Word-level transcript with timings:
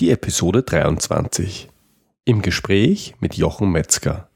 Die 0.00 0.10
Episode 0.10 0.64
23. 0.64 1.68
Im 2.24 2.42
Gespräch 2.42 3.14
mit 3.20 3.36
Jochen 3.36 3.70
Metzger. 3.70 4.28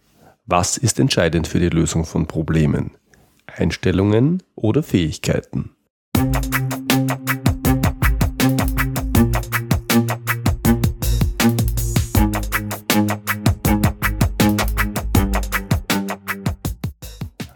Was 0.46 0.76
ist 0.76 1.00
entscheidend 1.00 1.48
für 1.48 1.58
die 1.58 1.68
Lösung 1.68 2.04
von 2.04 2.28
Problemen? 2.28 2.92
Einstellungen 3.44 4.40
oder 4.54 4.84
Fähigkeiten? 4.84 5.72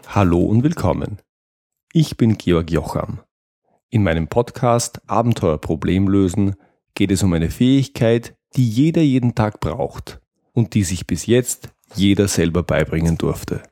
Hallo 0.09 0.41
und 0.41 0.63
willkommen. 0.63 1.19
Ich 1.93 2.17
bin 2.17 2.37
Georg 2.37 2.69
Jocham. 2.69 3.21
In 3.89 4.03
meinem 4.03 4.27
Podcast 4.27 4.99
Abenteuer 5.07 5.57
Problem 5.57 6.09
lösen 6.09 6.57
geht 6.95 7.11
es 7.11 7.23
um 7.23 7.33
eine 7.33 7.49
Fähigkeit, 7.49 8.35
die 8.55 8.69
jeder 8.69 9.01
jeden 9.01 9.35
Tag 9.35 9.59
braucht 9.59 10.19
und 10.51 10.73
die 10.75 10.83
sich 10.83 11.07
bis 11.07 11.25
jetzt 11.25 11.69
jeder 11.95 12.27
selber 12.27 12.63
beibringen 12.63 13.17
durfte. 13.17 13.63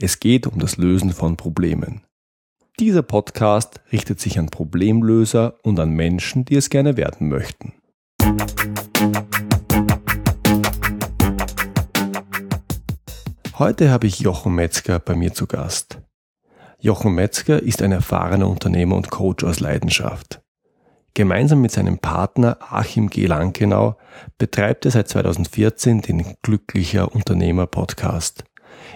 Es 0.00 0.20
geht 0.20 0.46
um 0.46 0.58
das 0.58 0.76
Lösen 0.76 1.12
von 1.12 1.36
Problemen. 1.36 2.02
Dieser 2.80 3.02
Podcast 3.02 3.80
richtet 3.92 4.20
sich 4.20 4.38
an 4.38 4.50
Problemlöser 4.50 5.58
und 5.62 5.78
an 5.78 5.90
Menschen, 5.90 6.44
die 6.44 6.56
es 6.56 6.70
gerne 6.70 6.96
werden 6.96 7.28
möchten. 7.28 7.72
Heute 13.56 13.90
habe 13.90 14.08
ich 14.08 14.18
Jochen 14.18 14.54
Metzger 14.56 14.98
bei 14.98 15.14
mir 15.14 15.32
zu 15.32 15.46
Gast. 15.46 16.00
Jochen 16.80 17.14
Metzger 17.14 17.62
ist 17.62 17.80
ein 17.80 17.92
erfahrener 17.92 18.48
Unternehmer 18.48 18.96
und 18.96 19.10
Coach 19.10 19.44
aus 19.44 19.60
Leidenschaft. 19.60 20.43
Gemeinsam 21.16 21.60
mit 21.60 21.70
seinem 21.70 21.98
Partner 21.98 22.56
Achim 22.60 23.08
G. 23.08 23.26
Lankenau 23.26 23.96
betreibt 24.36 24.84
er 24.84 24.90
seit 24.90 25.08
2014 25.08 26.00
den 26.00 26.34
Glücklicher 26.42 27.14
Unternehmer 27.14 27.68
Podcast, 27.68 28.42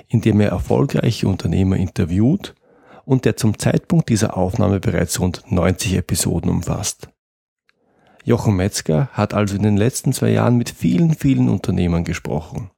in 0.08 0.20
dem 0.20 0.40
er 0.40 0.48
erfolgreiche 0.48 1.28
Unternehmer 1.28 1.76
interviewt 1.76 2.56
und 3.04 3.24
der 3.24 3.36
zum 3.36 3.56
Zeitpunkt 3.56 4.08
dieser 4.08 4.36
Aufnahme 4.36 4.80
bereits 4.80 5.20
rund 5.20 5.44
90 5.48 5.94
Episoden 5.94 6.50
umfasst. 6.50 7.08
Jochen 8.24 8.56
Metzger 8.56 9.08
hat 9.12 9.32
also 9.32 9.54
in 9.54 9.62
den 9.62 9.76
letzten 9.76 10.12
zwei 10.12 10.30
Jahren 10.30 10.56
mit 10.56 10.70
vielen, 10.70 11.14
vielen 11.14 11.48
Unternehmern 11.48 12.02
gesprochen. 12.02 12.72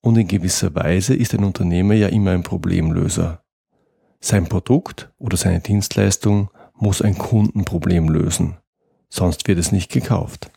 Und 0.00 0.16
in 0.16 0.28
gewisser 0.28 0.74
Weise 0.76 1.14
ist 1.16 1.34
ein 1.34 1.42
Unternehmer 1.42 1.94
ja 1.94 2.06
immer 2.06 2.30
ein 2.30 2.44
Problemlöser. 2.44 3.42
Sein 4.20 4.48
Produkt 4.48 5.12
oder 5.18 5.36
seine 5.36 5.60
Dienstleistung 5.60 6.50
muss 6.80 7.02
ein 7.02 7.18
Kundenproblem 7.18 8.08
lösen, 8.08 8.56
sonst 9.10 9.46
wird 9.46 9.58
es 9.58 9.72
nicht 9.72 9.92
gekauft. 9.92 10.50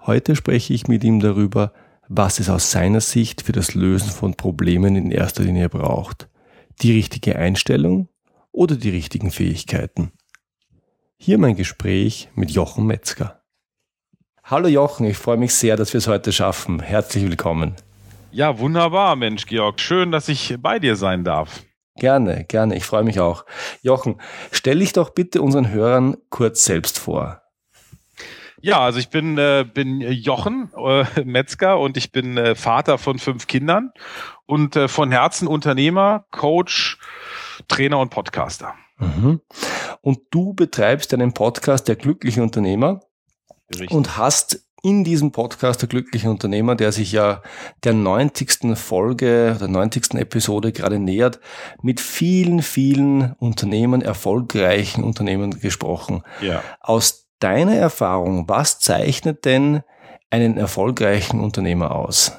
Heute 0.00 0.36
spreche 0.36 0.74
ich 0.74 0.86
mit 0.86 1.02
ihm 1.02 1.20
darüber, 1.20 1.72
was 2.08 2.38
es 2.38 2.50
aus 2.50 2.70
seiner 2.70 3.00
Sicht 3.00 3.42
für 3.42 3.52
das 3.52 3.74
Lösen 3.74 4.10
von 4.10 4.34
Problemen 4.34 4.96
in 4.96 5.10
erster 5.10 5.44
Linie 5.44 5.70
braucht. 5.70 6.28
Die 6.82 6.92
richtige 6.92 7.36
Einstellung 7.36 8.08
oder 8.52 8.76
die 8.76 8.90
richtigen 8.90 9.30
Fähigkeiten. 9.30 10.12
Hier 11.16 11.38
mein 11.38 11.56
Gespräch 11.56 12.28
mit 12.34 12.50
Jochen 12.50 12.86
Metzger. 12.86 13.42
Hallo 14.42 14.68
Jochen, 14.68 15.06
ich 15.06 15.16
freue 15.16 15.38
mich 15.38 15.54
sehr, 15.54 15.76
dass 15.76 15.94
wir 15.94 15.98
es 15.98 16.08
heute 16.08 16.32
schaffen. 16.32 16.80
Herzlich 16.80 17.24
willkommen. 17.24 17.76
Ja, 18.30 18.58
wunderbar, 18.58 19.16
Mensch, 19.16 19.46
Georg. 19.46 19.80
Schön, 19.80 20.12
dass 20.12 20.28
ich 20.28 20.56
bei 20.60 20.78
dir 20.78 20.96
sein 20.96 21.24
darf. 21.24 21.62
Gerne, 21.96 22.44
gerne. 22.44 22.76
Ich 22.76 22.84
freue 22.84 23.04
mich 23.04 23.20
auch. 23.20 23.46
Jochen, 23.80 24.20
stell 24.50 24.80
dich 24.80 24.92
doch 24.92 25.10
bitte 25.10 25.40
unseren 25.40 25.70
Hörern 25.70 26.16
kurz 26.28 26.64
selbst 26.64 26.98
vor. 26.98 27.43
Ja, 28.64 28.80
also 28.80 28.98
ich 28.98 29.10
bin, 29.10 29.36
äh, 29.36 29.66
bin 29.70 30.00
Jochen 30.00 30.70
äh, 30.74 31.04
Metzger 31.22 31.78
und 31.78 31.98
ich 31.98 32.12
bin 32.12 32.38
äh, 32.38 32.54
Vater 32.54 32.96
von 32.96 33.18
fünf 33.18 33.46
Kindern 33.46 33.92
und 34.46 34.74
äh, 34.74 34.88
von 34.88 35.12
Herzen 35.12 35.46
Unternehmer, 35.48 36.24
Coach, 36.30 36.98
Trainer 37.68 37.98
und 37.98 38.08
Podcaster. 38.08 38.74
Mhm. 38.96 39.42
Und 40.00 40.20
du 40.30 40.54
betreibst 40.54 41.12
einen 41.12 41.34
Podcast 41.34 41.88
der 41.88 41.96
glücklichen 41.96 42.42
Unternehmer 42.42 43.00
Richtig. 43.70 43.90
und 43.90 44.16
hast 44.16 44.66
in 44.82 45.04
diesem 45.04 45.30
Podcast 45.30 45.82
der 45.82 45.90
glückliche 45.90 46.30
Unternehmer, 46.30 46.74
der 46.74 46.92
sich 46.92 47.12
ja 47.12 47.42
der 47.84 47.92
90. 47.92 48.78
Folge, 48.78 49.58
der 49.60 49.68
90. 49.68 50.14
Episode 50.14 50.72
gerade 50.72 50.98
nähert, 50.98 51.38
mit 51.82 52.00
vielen, 52.00 52.62
vielen 52.62 53.34
Unternehmen, 53.38 54.00
erfolgreichen 54.00 55.04
Unternehmen 55.04 55.60
gesprochen. 55.60 56.22
Ja. 56.40 56.62
Aus 56.80 57.23
deiner 57.44 57.76
Erfahrung, 57.76 58.48
was 58.48 58.78
zeichnet 58.78 59.44
denn 59.44 59.82
einen 60.30 60.56
erfolgreichen 60.56 61.40
Unternehmer 61.40 61.94
aus? 61.94 62.32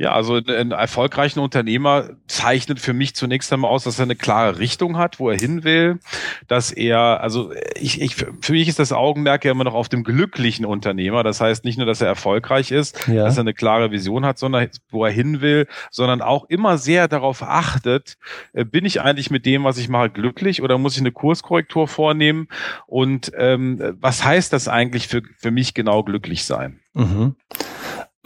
Ja, 0.00 0.12
also 0.12 0.36
ein 0.36 0.70
erfolgreicher 0.70 1.42
Unternehmer 1.42 2.10
zeichnet 2.28 2.78
für 2.78 2.92
mich 2.92 3.16
zunächst 3.16 3.52
einmal 3.52 3.72
aus, 3.72 3.82
dass 3.82 3.98
er 3.98 4.04
eine 4.04 4.14
klare 4.14 4.60
Richtung 4.60 4.96
hat, 4.96 5.18
wo 5.18 5.28
er 5.28 5.36
hin 5.36 5.64
will, 5.64 5.98
dass 6.46 6.70
er, 6.70 7.20
also 7.20 7.52
ich, 7.74 8.00
ich 8.00 8.14
für 8.14 8.52
mich 8.52 8.68
ist 8.68 8.78
das 8.78 8.92
Augenmerk 8.92 9.44
ja 9.44 9.50
immer 9.50 9.64
noch 9.64 9.74
auf 9.74 9.88
dem 9.88 10.04
glücklichen 10.04 10.64
Unternehmer. 10.64 11.24
Das 11.24 11.40
heißt 11.40 11.64
nicht 11.64 11.78
nur, 11.78 11.86
dass 11.86 12.00
er 12.00 12.06
erfolgreich 12.06 12.70
ist, 12.70 13.08
ja. 13.08 13.24
dass 13.24 13.38
er 13.38 13.40
eine 13.40 13.54
klare 13.54 13.90
Vision 13.90 14.24
hat, 14.24 14.38
sondern 14.38 14.68
wo 14.88 15.04
er 15.04 15.10
hin 15.10 15.40
will, 15.40 15.66
sondern 15.90 16.22
auch 16.22 16.44
immer 16.44 16.78
sehr 16.78 17.08
darauf 17.08 17.42
achtet, 17.42 18.18
äh, 18.52 18.64
bin 18.64 18.84
ich 18.84 19.00
eigentlich 19.00 19.32
mit 19.32 19.46
dem, 19.46 19.64
was 19.64 19.78
ich 19.78 19.88
mache, 19.88 20.10
glücklich 20.10 20.62
oder 20.62 20.78
muss 20.78 20.94
ich 20.94 21.00
eine 21.00 21.10
Kurskorrektur 21.10 21.88
vornehmen? 21.88 22.46
Und 22.86 23.32
ähm, 23.36 23.96
was 24.00 24.24
heißt 24.24 24.52
das 24.52 24.68
eigentlich 24.68 25.08
für, 25.08 25.22
für 25.36 25.50
mich 25.50 25.74
genau 25.74 26.04
glücklich 26.04 26.44
sein? 26.44 26.78
Mhm. 26.94 27.34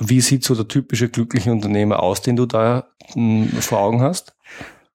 Wie 0.09 0.21
sieht 0.21 0.45
so 0.45 0.55
der 0.55 0.69
typische 0.69 1.09
glückliche 1.09 1.53
Unternehmer 1.53 2.03
aus, 2.03 2.23
den 2.23 2.37
du 2.37 2.47
da 2.47 2.89
hm, 3.15 3.49
vor 3.61 3.81
Augen 3.81 4.03
hast? 4.03 4.35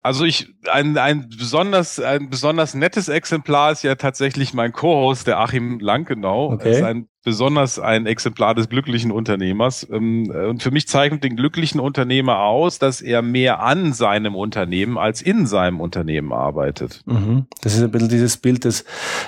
Also 0.07 0.23
ich 0.23 0.47
ein, 0.72 0.97
ein 0.97 1.28
besonders 1.38 2.00
ein 2.00 2.29
besonders 2.29 2.73
nettes 2.73 3.09
Exemplar 3.09 3.73
ist 3.73 3.84
ja 3.84 3.95
tatsächlich 3.95 4.53
mein 4.53 4.72
Co-Host 4.72 5.28
der 5.28 5.38
Achim 5.38 5.79
Lankenau. 5.79 6.53
Okay. 6.53 6.69
Er 6.69 6.72
ist 6.78 6.84
ein 6.84 7.09
besonders 7.25 7.78
ein 7.78 8.06
Exemplar 8.06 8.56
des 8.56 8.69
glücklichen 8.69 9.12
Unternehmers 9.12 9.85
ähm, 9.91 10.31
und 10.31 10.63
für 10.63 10.72
mich 10.72 10.88
zeichnet 10.88 11.25
den 11.25 11.35
glücklichen 11.35 11.81
Unternehmer 11.81 12.39
aus, 12.39 12.79
dass 12.79 13.01
er 13.01 13.22
mehr 13.22 13.62
an 13.62 13.91
seinem 13.91 14.35
Unternehmen 14.35 14.97
als 14.97 15.22
in 15.22 15.45
seinem 15.45 15.81
Unternehmen 15.81 16.31
arbeitet. 16.31 17.01
Mhm. 17.06 17.47
Das 17.62 17.75
ist 17.75 17.84
ein 17.84 17.91
bisschen 17.91 18.07
dieses 18.07 18.38
Bild, 18.38 18.63
das 18.63 18.85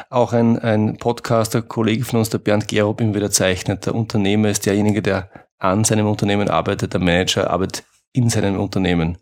auch 0.09 0.31
ein 0.31 0.57
ein 0.59 0.96
Podcaster 0.96 1.61
Kollege 1.61 2.06
von 2.06 2.19
uns 2.19 2.29
der 2.29 2.38
Bernd 2.38 2.69
Gerob 2.69 3.01
immer 3.01 3.16
wieder 3.16 3.31
zeichnet. 3.31 3.85
Der 3.85 3.96
Unternehmer 3.96 4.47
ist 4.50 4.66
derjenige, 4.66 5.01
der 5.01 5.29
an 5.59 5.84
seinem 5.84 6.08
Unternehmen 6.08 6.50
arbeitet, 6.50 6.94
der 6.94 7.02
Manager 7.02 7.50
arbeitet 7.50 7.86
in 8.12 8.30
seinem 8.30 8.59
Unternehmen. 8.59 9.18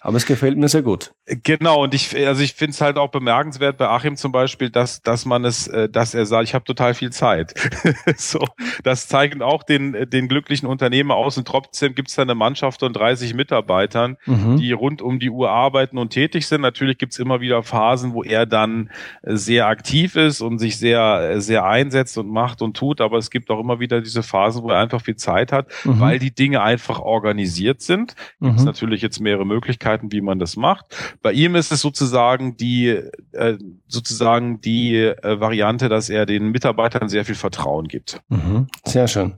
Aber 0.00 0.16
es 0.16 0.26
gefällt 0.26 0.56
mir 0.56 0.68
sehr 0.68 0.82
gut. 0.82 1.12
Genau, 1.28 1.82
und 1.82 1.92
ich, 1.92 2.16
also 2.26 2.42
ich 2.42 2.54
finde 2.54 2.70
es 2.70 2.80
halt 2.80 2.96
auch 2.96 3.10
bemerkenswert 3.10 3.76
bei 3.76 3.86
Achim 3.86 4.16
zum 4.16 4.32
Beispiel, 4.32 4.70
dass, 4.70 5.02
dass 5.02 5.26
man 5.26 5.44
es, 5.44 5.68
äh, 5.68 5.88
dass 5.88 6.14
er 6.14 6.24
sagt, 6.24 6.44
ich 6.44 6.54
habe 6.54 6.64
total 6.64 6.94
viel 6.94 7.10
Zeit. 7.10 7.54
so, 8.16 8.40
das 8.82 9.08
zeigt 9.08 9.42
auch 9.42 9.62
den, 9.62 10.08
den 10.08 10.28
glücklichen 10.28 10.66
Unternehmer 10.66 11.16
aus. 11.16 11.36
Und 11.36 11.46
trotzdem 11.46 11.94
gibt 11.94 12.08
es 12.08 12.14
da 12.14 12.22
eine 12.22 12.34
Mannschaft 12.34 12.80
von 12.80 12.94
30 12.94 13.34
Mitarbeitern, 13.34 14.16
mhm. 14.24 14.56
die 14.56 14.72
rund 14.72 15.02
um 15.02 15.18
die 15.18 15.28
Uhr 15.28 15.50
arbeiten 15.50 15.98
und 15.98 16.10
tätig 16.10 16.46
sind. 16.46 16.62
Natürlich 16.62 16.96
gibt 16.96 17.12
es 17.12 17.18
immer 17.18 17.40
wieder 17.40 17.62
Phasen, 17.62 18.14
wo 18.14 18.22
er 18.22 18.46
dann 18.46 18.90
sehr 19.22 19.66
aktiv 19.66 20.16
ist 20.16 20.40
und 20.40 20.58
sich 20.58 20.78
sehr, 20.78 21.42
sehr 21.42 21.66
einsetzt 21.66 22.16
und 22.16 22.30
macht 22.30 22.62
und 22.62 22.74
tut. 22.74 23.02
Aber 23.02 23.18
es 23.18 23.30
gibt 23.30 23.50
auch 23.50 23.60
immer 23.60 23.80
wieder 23.80 24.00
diese 24.00 24.22
Phasen, 24.22 24.62
wo 24.62 24.70
er 24.70 24.78
einfach 24.78 25.02
viel 25.02 25.16
Zeit 25.16 25.52
hat, 25.52 25.66
mhm. 25.84 26.00
weil 26.00 26.18
die 26.18 26.34
Dinge 26.34 26.62
einfach 26.62 27.00
organisiert 27.00 27.82
sind. 27.82 28.16
Gibt 28.40 28.54
es 28.54 28.60
mhm. 28.62 28.66
natürlich 28.66 29.02
jetzt 29.02 29.20
mehrere 29.20 29.44
Möglichkeiten, 29.44 30.10
wie 30.10 30.22
man 30.22 30.38
das 30.38 30.56
macht. 30.56 31.17
Bei 31.22 31.32
ihm 31.32 31.54
ist 31.54 31.72
es 31.72 31.80
sozusagen 31.80 32.56
die 32.56 32.88
äh, 33.32 33.58
sozusagen 33.86 34.60
die 34.60 34.96
äh, 34.96 35.40
Variante, 35.40 35.88
dass 35.88 36.08
er 36.10 36.26
den 36.26 36.50
Mitarbeitern 36.50 37.08
sehr 37.08 37.24
viel 37.24 37.34
Vertrauen 37.34 37.88
gibt. 37.88 38.20
Mhm. 38.28 38.68
Sehr 38.84 39.08
schön. 39.08 39.36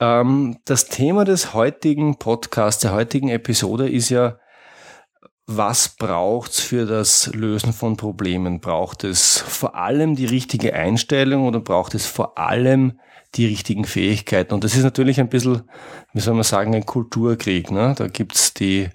Ähm, 0.00 0.58
das 0.64 0.86
Thema 0.86 1.24
des 1.24 1.54
heutigen 1.54 2.18
Podcasts, 2.18 2.82
der 2.82 2.92
heutigen 2.92 3.28
Episode 3.28 3.88
ist 3.88 4.08
ja, 4.08 4.38
was 5.46 5.96
braucht's 5.96 6.60
für 6.60 6.86
das 6.86 7.32
Lösen 7.34 7.72
von 7.72 7.96
Problemen? 7.96 8.60
Braucht 8.60 9.04
es 9.04 9.38
vor 9.38 9.74
allem 9.74 10.14
die 10.14 10.26
richtige 10.26 10.74
Einstellung 10.74 11.46
oder 11.46 11.60
braucht 11.60 11.94
es 11.94 12.06
vor 12.06 12.38
allem 12.38 13.00
die 13.34 13.46
richtigen 13.46 13.84
Fähigkeiten? 13.84 14.54
Und 14.54 14.64
das 14.64 14.76
ist 14.76 14.82
natürlich 14.82 15.20
ein 15.20 15.28
bisschen, 15.28 15.62
wie 16.12 16.20
soll 16.20 16.34
man 16.34 16.44
sagen, 16.44 16.74
ein 16.74 16.86
Kulturkrieg. 16.86 17.70
Ne? 17.70 17.94
Da 17.96 18.08
gibt's 18.08 18.54
die 18.54 18.90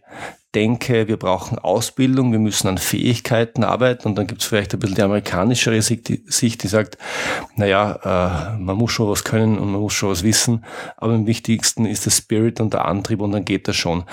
denke, 0.55 1.07
wir 1.07 1.17
brauchen 1.17 1.59
Ausbildung, 1.59 2.31
wir 2.31 2.39
müssen 2.39 2.67
an 2.67 2.77
Fähigkeiten 2.77 3.63
arbeiten 3.63 4.07
und 4.07 4.15
dann 4.15 4.25
gibt 4.25 4.41
es 4.41 4.47
vielleicht 4.47 4.73
ein 4.73 4.79
bisschen 4.79 4.95
die 4.95 5.01
amerikanischere 5.01 5.81
Sicht, 5.81 6.07
die, 6.63 6.67
sagt, 6.67 6.97
naja, 7.55 8.55
äh, 8.55 8.57
man 8.57 8.77
muss 8.77 8.93
schon 8.93 9.09
was 9.09 9.25
können 9.25 9.59
und 9.59 9.71
man 9.71 9.81
muss 9.81 9.93
schon 9.93 10.09
was 10.09 10.23
wissen, 10.23 10.63
aber 10.97 11.13
am 11.13 11.27
wichtigsten 11.27 11.85
ist 11.85 12.05
der 12.05 12.11
Spirit 12.11 12.61
und 12.61 12.73
der 12.73 12.85
Antrieb 12.85 13.19
und 13.19 13.33
dann 13.33 13.45
geht 13.45 13.67
das 13.67 13.75
schon. 13.75 14.05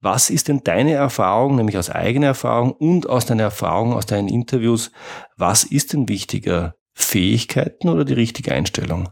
Was 0.00 0.28
ist 0.28 0.48
denn 0.48 0.60
deine 0.62 0.92
Erfahrung, 0.92 1.56
nämlich 1.56 1.78
aus 1.78 1.90
eigener 1.90 2.28
Erfahrung 2.28 2.72
und 2.72 3.08
aus 3.08 3.24
deiner 3.24 3.44
Erfahrung, 3.44 3.94
aus 3.94 4.06
deinen 4.06 4.28
Interviews, 4.28 4.92
was 5.36 5.64
ist 5.64 5.94
denn 5.94 6.08
wichtiger, 6.08 6.74
Fähigkeiten 6.92 7.88
oder 7.88 8.04
die 8.04 8.14
richtige 8.14 8.52
Einstellung? 8.52 9.08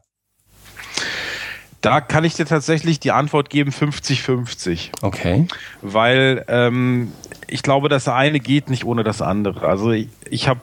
Da 1.84 2.00
kann 2.00 2.24
ich 2.24 2.32
dir 2.32 2.46
tatsächlich 2.46 2.98
die 2.98 3.12
Antwort 3.12 3.50
geben 3.50 3.70
50-50. 3.70 4.88
Okay. 5.02 5.46
Weil 5.82 6.42
ähm, 6.48 7.12
ich 7.46 7.62
glaube, 7.62 7.90
das 7.90 8.08
eine 8.08 8.40
geht 8.40 8.70
nicht 8.70 8.86
ohne 8.86 9.04
das 9.04 9.20
andere. 9.20 9.68
Also 9.68 9.90
ich, 9.90 10.08
ich 10.30 10.48
habe 10.48 10.60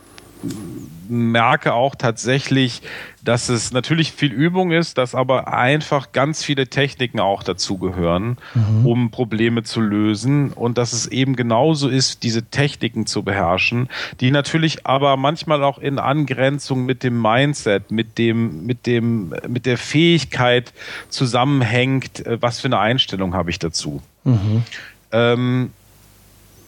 merke 1.12 1.74
auch 1.74 1.96
tatsächlich, 1.96 2.81
dass 3.24 3.50
es 3.50 3.72
natürlich 3.72 4.12
viel 4.12 4.31
Übung 4.31 4.72
ist, 4.72 4.98
dass 4.98 5.13
aber 5.13 5.54
einfach 5.54 6.12
ganz 6.12 6.44
viele 6.44 6.68
Techniken 6.68 7.19
auch 7.19 7.44
dazugehören, 7.44 8.38
mhm. 8.56 8.86
um 8.86 9.12
Probleme 9.12 9.63
zu 9.63 9.81
lösen 9.81 10.52
und 10.54 10.78
dass 10.78 10.94
es 10.94 11.08
eben 11.08 11.36
genauso 11.36 11.90
ist, 11.90 12.24
diese 12.24 12.44
Techniken 12.44 13.06
zu 13.06 13.24
beherrschen, 13.24 13.90
die 14.19 14.31
natürlich 14.31 14.86
aber 14.88 15.18
manchmal 15.18 15.63
auch 15.63 15.78
in 15.78 16.00
Angrenzung 16.00 16.86
mit 16.86 17.04
dem 17.04 17.22
Mindset, 17.22 17.92
mit 17.92 18.18
dem, 18.18 18.66
mit 18.66 18.88
dem, 18.88 19.34
mit 19.48 19.66
der 19.66 19.78
Fähigkeit 19.78 20.74
zusammenhängt, 21.10 22.25
äh, 22.25 22.42
was 22.42 22.60
für 22.60 22.68
eine 22.68 22.80
Einstellung 22.80 23.36
habe 23.36 23.50
ich 23.52 23.60
dazu. 23.60 24.02
Mhm. 24.24 24.64
Ähm, 25.12 25.72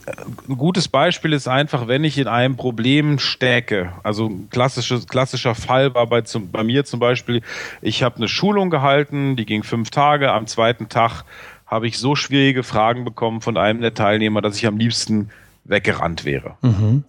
ein 0.05 0.57
gutes 0.57 0.87
Beispiel 0.87 1.33
ist 1.33 1.47
einfach, 1.47 1.87
wenn 1.87 2.03
ich 2.03 2.17
in 2.17 2.27
einem 2.27 2.57
Problem 2.57 3.19
stecke. 3.19 3.93
Also 4.03 4.27
ein 4.27 4.49
klassisches, 4.49 5.07
klassischer 5.07 5.55
Fall 5.55 5.93
war 5.93 6.07
bei, 6.07 6.21
zum, 6.21 6.51
bei 6.51 6.63
mir 6.63 6.85
zum 6.85 6.99
Beispiel, 6.99 7.41
ich 7.81 8.03
habe 8.03 8.17
eine 8.17 8.27
Schulung 8.27 8.69
gehalten, 8.69 9.35
die 9.35 9.45
ging 9.45 9.63
fünf 9.63 9.89
Tage. 9.89 10.31
Am 10.31 10.47
zweiten 10.47 10.89
Tag 10.89 11.23
habe 11.65 11.87
ich 11.87 11.97
so 11.97 12.15
schwierige 12.15 12.63
Fragen 12.63 13.05
bekommen 13.05 13.41
von 13.41 13.57
einem 13.57 13.81
der 13.81 13.93
Teilnehmer, 13.93 14.41
dass 14.41 14.57
ich 14.57 14.67
am 14.67 14.77
liebsten 14.77 15.29
weggerannt 15.63 16.25
wäre. 16.25 16.57
Mhm. 16.61 17.05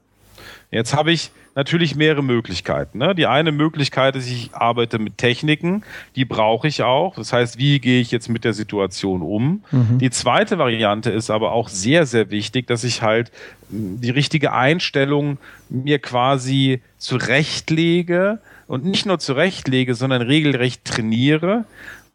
Jetzt 0.70 0.94
habe 0.94 1.12
ich 1.12 1.30
natürlich 1.54 1.94
mehrere 1.94 2.22
Möglichkeiten. 2.22 2.98
Ne? 2.98 3.14
Die 3.14 3.26
eine 3.26 3.52
Möglichkeit 3.52 4.16
ist, 4.16 4.28
ich 4.30 4.54
arbeite 4.54 4.98
mit 4.98 5.18
Techniken, 5.18 5.82
die 6.16 6.24
brauche 6.24 6.68
ich 6.68 6.82
auch. 6.82 7.14
Das 7.14 7.32
heißt, 7.32 7.58
wie 7.58 7.78
gehe 7.78 8.00
ich 8.00 8.10
jetzt 8.10 8.28
mit 8.28 8.44
der 8.44 8.52
Situation 8.52 9.22
um? 9.22 9.62
Mhm. 9.70 9.98
Die 9.98 10.10
zweite 10.10 10.58
Variante 10.58 11.10
ist 11.10 11.30
aber 11.30 11.52
auch 11.52 11.68
sehr, 11.68 12.06
sehr 12.06 12.30
wichtig, 12.30 12.66
dass 12.66 12.84
ich 12.84 13.02
halt 13.02 13.30
hm, 13.70 14.00
die 14.00 14.10
richtige 14.10 14.52
Einstellung 14.52 15.38
mir 15.68 15.98
quasi 15.98 16.82
zurechtlege 16.98 18.40
und 18.66 18.84
nicht 18.84 19.06
nur 19.06 19.18
zurechtlege, 19.18 19.94
sondern 19.94 20.22
regelrecht 20.22 20.84
trainiere 20.84 21.64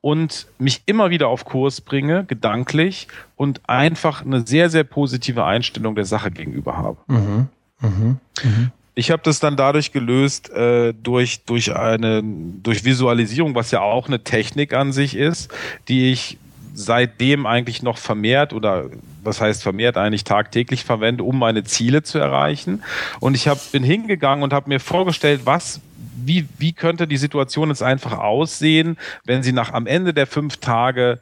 und 0.02 0.48
mich 0.58 0.84
immer 0.86 1.10
wieder 1.10 1.28
auf 1.28 1.46
Kurs 1.46 1.82
bringe, 1.82 2.24
gedanklich 2.26 3.08
und 3.36 3.62
einfach 3.70 4.26
eine 4.26 4.46
sehr, 4.46 4.70
sehr 4.70 4.84
positive 4.84 5.44
Einstellung 5.46 5.96
der 5.96 6.06
Sache 6.06 6.32
gegenüber 6.32 6.78
habe. 6.78 6.98
Mhm. 7.08 7.48
Mhm. 7.82 8.18
Mhm. 8.44 8.72
Ich 9.00 9.12
habe 9.12 9.22
das 9.24 9.40
dann 9.40 9.56
dadurch 9.56 9.94
gelöst 9.94 10.50
äh, 10.50 10.94
durch 10.94 11.46
durch 11.46 11.74
eine 11.74 12.22
durch 12.22 12.84
Visualisierung, 12.84 13.56
was 13.56 13.72
ja 13.72 13.80
auch 13.80 14.08
eine 14.08 14.26
Technik 14.26 14.74
an 14.74 14.92
sich 14.92 15.16
ist, 15.16 15.50
die 15.88 16.12
ich 16.12 16.38
seitdem 16.74 17.46
eigentlich 17.46 17.82
noch 17.82 17.98
vermehrt 17.98 18.52
oder 18.52 18.90
was 19.24 19.40
heißt 19.40 19.64
vermehrt 19.64 19.96
eigentlich 19.96 20.26
tagtäglich 20.26 20.84
verwende, 20.84 21.24
um 21.24 21.40
meine 21.40 21.64
Ziele 21.64 22.04
zu 22.04 22.20
erreichen. 22.20 22.84
Und 23.22 23.36
ich 23.36 23.48
hab, 23.48 23.72
bin 23.72 23.84
hingegangen 23.84 24.44
und 24.44 24.52
habe 24.52 24.68
mir 24.68 24.82
vorgestellt, 24.82 25.42
was 25.46 25.80
wie, 26.22 26.50
wie 26.58 26.74
könnte 26.74 27.08
die 27.08 27.16
Situation 27.16 27.70
jetzt 27.70 27.82
einfach 27.82 28.18
aussehen, 28.18 28.98
wenn 29.24 29.44
sie 29.44 29.54
nach 29.54 29.72
am 29.72 29.88
Ende 29.88 30.14
der 30.14 30.28
fünf 30.28 30.58
Tage 30.58 31.20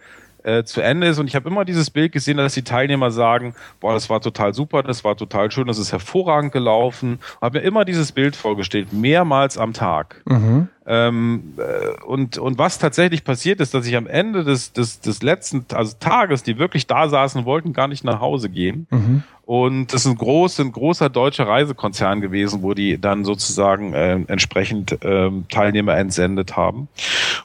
äh, 0.48 0.64
zu 0.64 0.80
Ende 0.82 1.08
ist. 1.08 1.20
Und 1.20 1.28
ich 1.28 1.36
habe 1.36 1.50
immer 1.50 1.66
dieses 1.66 1.90
Bild 1.90 2.14
gesehen, 2.14 2.38
dass 2.38 2.54
die 2.54 2.64
Teilnehmer 2.64 3.12
sagen, 3.12 3.54
boah, 3.82 3.94
das 3.94 4.10
war 4.10 4.22
total 4.22 4.54
super, 4.54 4.82
das 4.82 5.04
war 5.04 5.18
total 5.18 5.52
schön, 5.52 5.68
das 5.68 5.78
ist 5.78 5.92
hervorragend 5.92 6.54
gelaufen. 6.54 7.20
Und 7.40 7.42
habe 7.42 7.60
mir 7.60 7.66
immer 7.66 7.84
dieses 7.84 8.14
Bild 8.14 8.36
vorgestellt, 8.36 8.94
mehrmals 8.94 9.58
am 9.58 9.74
Tag. 9.74 10.22
Mhm. 10.26 10.70
Ähm, 10.86 11.54
äh, 11.58 12.02
und, 12.06 12.38
und 12.38 12.58
was 12.58 12.80
tatsächlich 12.80 13.26
passiert 13.26 13.60
ist, 13.60 13.74
dass 13.74 13.86
ich 13.86 13.98
am 13.98 14.08
Ende 14.08 14.46
des, 14.46 14.72
des, 14.72 15.02
des 15.02 15.22
letzten 15.22 15.66
also 15.74 15.98
Tages, 16.00 16.44
die 16.44 16.58
wirklich 16.58 16.88
da 16.88 17.10
saßen, 17.10 17.44
wollten 17.44 17.74
gar 17.74 17.90
nicht 17.90 18.06
nach 18.06 18.22
Hause 18.22 18.50
gehen. 18.50 18.88
Mhm. 18.90 19.24
Und 19.44 19.94
das 19.94 20.06
ist 20.06 20.12
ein, 20.12 20.18
groß, 20.18 20.60
ein 20.62 20.72
großer 20.72 21.10
deutscher 21.10 21.48
Reisekonzern 21.48 22.22
gewesen, 22.22 22.64
wo 22.64 22.74
die 22.74 23.00
dann 23.00 23.26
sozusagen 23.26 23.94
äh, 23.94 24.14
entsprechend 24.28 24.98
ähm, 25.02 25.46
Teilnehmer 25.50 25.98
entsendet 25.98 26.56
haben. 26.56 26.88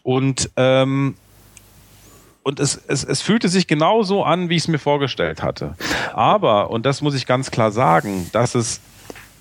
Und 0.05 0.50
ähm, 0.56 1.14
und 2.42 2.60
es, 2.60 2.76
es, 2.88 3.04
es 3.04 3.22
fühlte 3.22 3.48
sich 3.48 3.66
genau 3.66 4.02
so 4.02 4.24
an, 4.24 4.48
wie 4.48 4.56
ich 4.56 4.62
es 4.62 4.68
mir 4.68 4.78
vorgestellt 4.78 5.42
hatte. 5.42 5.74
Aber, 6.12 6.70
und 6.70 6.86
das 6.86 7.02
muss 7.02 7.14
ich 7.14 7.26
ganz 7.26 7.50
klar 7.50 7.70
sagen, 7.70 8.28
dass 8.32 8.54
es 8.54 8.80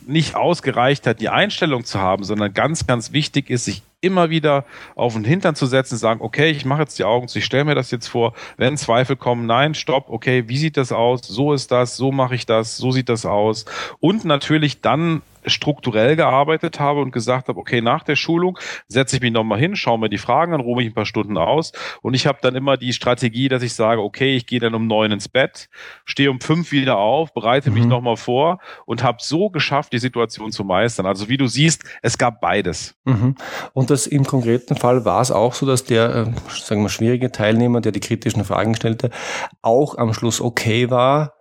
nicht 0.05 0.35
ausgereicht 0.35 1.05
hat, 1.07 1.21
die 1.21 1.29
Einstellung 1.29 1.85
zu 1.85 1.99
haben, 1.99 2.23
sondern 2.23 2.53
ganz, 2.53 2.87
ganz 2.87 3.11
wichtig 3.11 3.49
ist, 3.49 3.65
sich 3.65 3.83
immer 4.01 4.31
wieder 4.31 4.65
auf 4.95 5.13
den 5.13 5.23
Hintern 5.23 5.55
zu 5.55 5.67
setzen, 5.67 5.97
sagen, 5.97 6.21
okay, 6.21 6.49
ich 6.49 6.65
mache 6.65 6.81
jetzt 6.81 6.97
die 6.97 7.03
Augen 7.03 7.27
zu, 7.27 7.37
ich 7.37 7.45
stelle 7.45 7.65
mir 7.65 7.75
das 7.75 7.91
jetzt 7.91 8.07
vor, 8.07 8.33
wenn 8.57 8.77
Zweifel 8.77 9.15
kommen, 9.15 9.45
nein, 9.45 9.75
stopp, 9.75 10.09
okay, 10.09 10.45
wie 10.47 10.57
sieht 10.57 10.75
das 10.75 10.91
aus? 10.91 11.21
So 11.21 11.53
ist 11.53 11.71
das, 11.71 11.97
so 11.97 12.11
mache 12.11 12.33
ich 12.33 12.47
das, 12.47 12.77
so 12.77 12.91
sieht 12.91 13.09
das 13.09 13.25
aus. 13.25 13.65
Und 13.99 14.25
natürlich 14.25 14.81
dann 14.81 15.21
strukturell 15.45 16.15
gearbeitet 16.15 16.79
habe 16.79 17.01
und 17.01 17.11
gesagt 17.11 17.47
habe, 17.47 17.59
okay, 17.59 17.81
nach 17.81 18.03
der 18.03 18.15
Schulung 18.15 18.59
setze 18.87 19.15
ich 19.15 19.21
mich 19.21 19.31
nochmal 19.31 19.59
hin, 19.59 19.75
schaue 19.75 19.99
mir 19.99 20.09
die 20.09 20.17
Fragen 20.17 20.53
an, 20.53 20.61
ruhe 20.61 20.77
mich 20.77 20.87
ein 20.87 20.93
paar 20.93 21.05
Stunden 21.05 21.37
aus 21.37 21.71
und 22.01 22.13
ich 22.13 22.27
habe 22.27 22.39
dann 22.41 22.55
immer 22.55 22.77
die 22.77 22.93
Strategie, 22.93 23.49
dass 23.49 23.63
ich 23.63 23.73
sage, 23.73 24.01
okay, 24.01 24.35
ich 24.35 24.45
gehe 24.45 24.59
dann 24.59 24.75
um 24.75 24.87
neun 24.87 25.11
ins 25.11 25.29
Bett, 25.29 25.69
stehe 26.05 26.31
um 26.31 26.39
fünf 26.39 26.71
wieder 26.71 26.97
auf, 26.97 27.33
bereite 27.33 27.69
mhm. 27.69 27.77
mich 27.77 27.85
nochmal 27.85 28.17
vor 28.17 28.59
und 28.85 29.03
habe 29.03 29.17
so 29.21 29.49
geschafft, 29.49 29.93
die 29.93 29.99
Situation 29.99 30.51
zu 30.51 30.63
meistern. 30.63 31.05
Also 31.05 31.29
wie 31.29 31.37
du 31.37 31.47
siehst, 31.47 31.83
es 32.01 32.17
gab 32.17 32.41
beides. 32.41 32.95
Mhm. 33.05 33.35
Und 33.73 33.89
das 33.89 34.07
im 34.07 34.25
konkreten 34.25 34.75
Fall 34.75 35.05
war 35.05 35.21
es 35.21 35.31
auch 35.31 35.53
so, 35.53 35.65
dass 35.65 35.83
der, 35.83 36.15
äh, 36.15 36.25
sagen 36.49 36.81
wir, 36.81 36.89
schwierige 36.89 37.31
Teilnehmer, 37.31 37.81
der 37.81 37.91
die 37.91 37.99
kritischen 37.99 38.43
Fragen 38.45 38.75
stellte, 38.75 39.09
auch 39.61 39.97
am 39.97 40.13
Schluss 40.13 40.41
okay 40.41 40.89
war, 40.89 41.33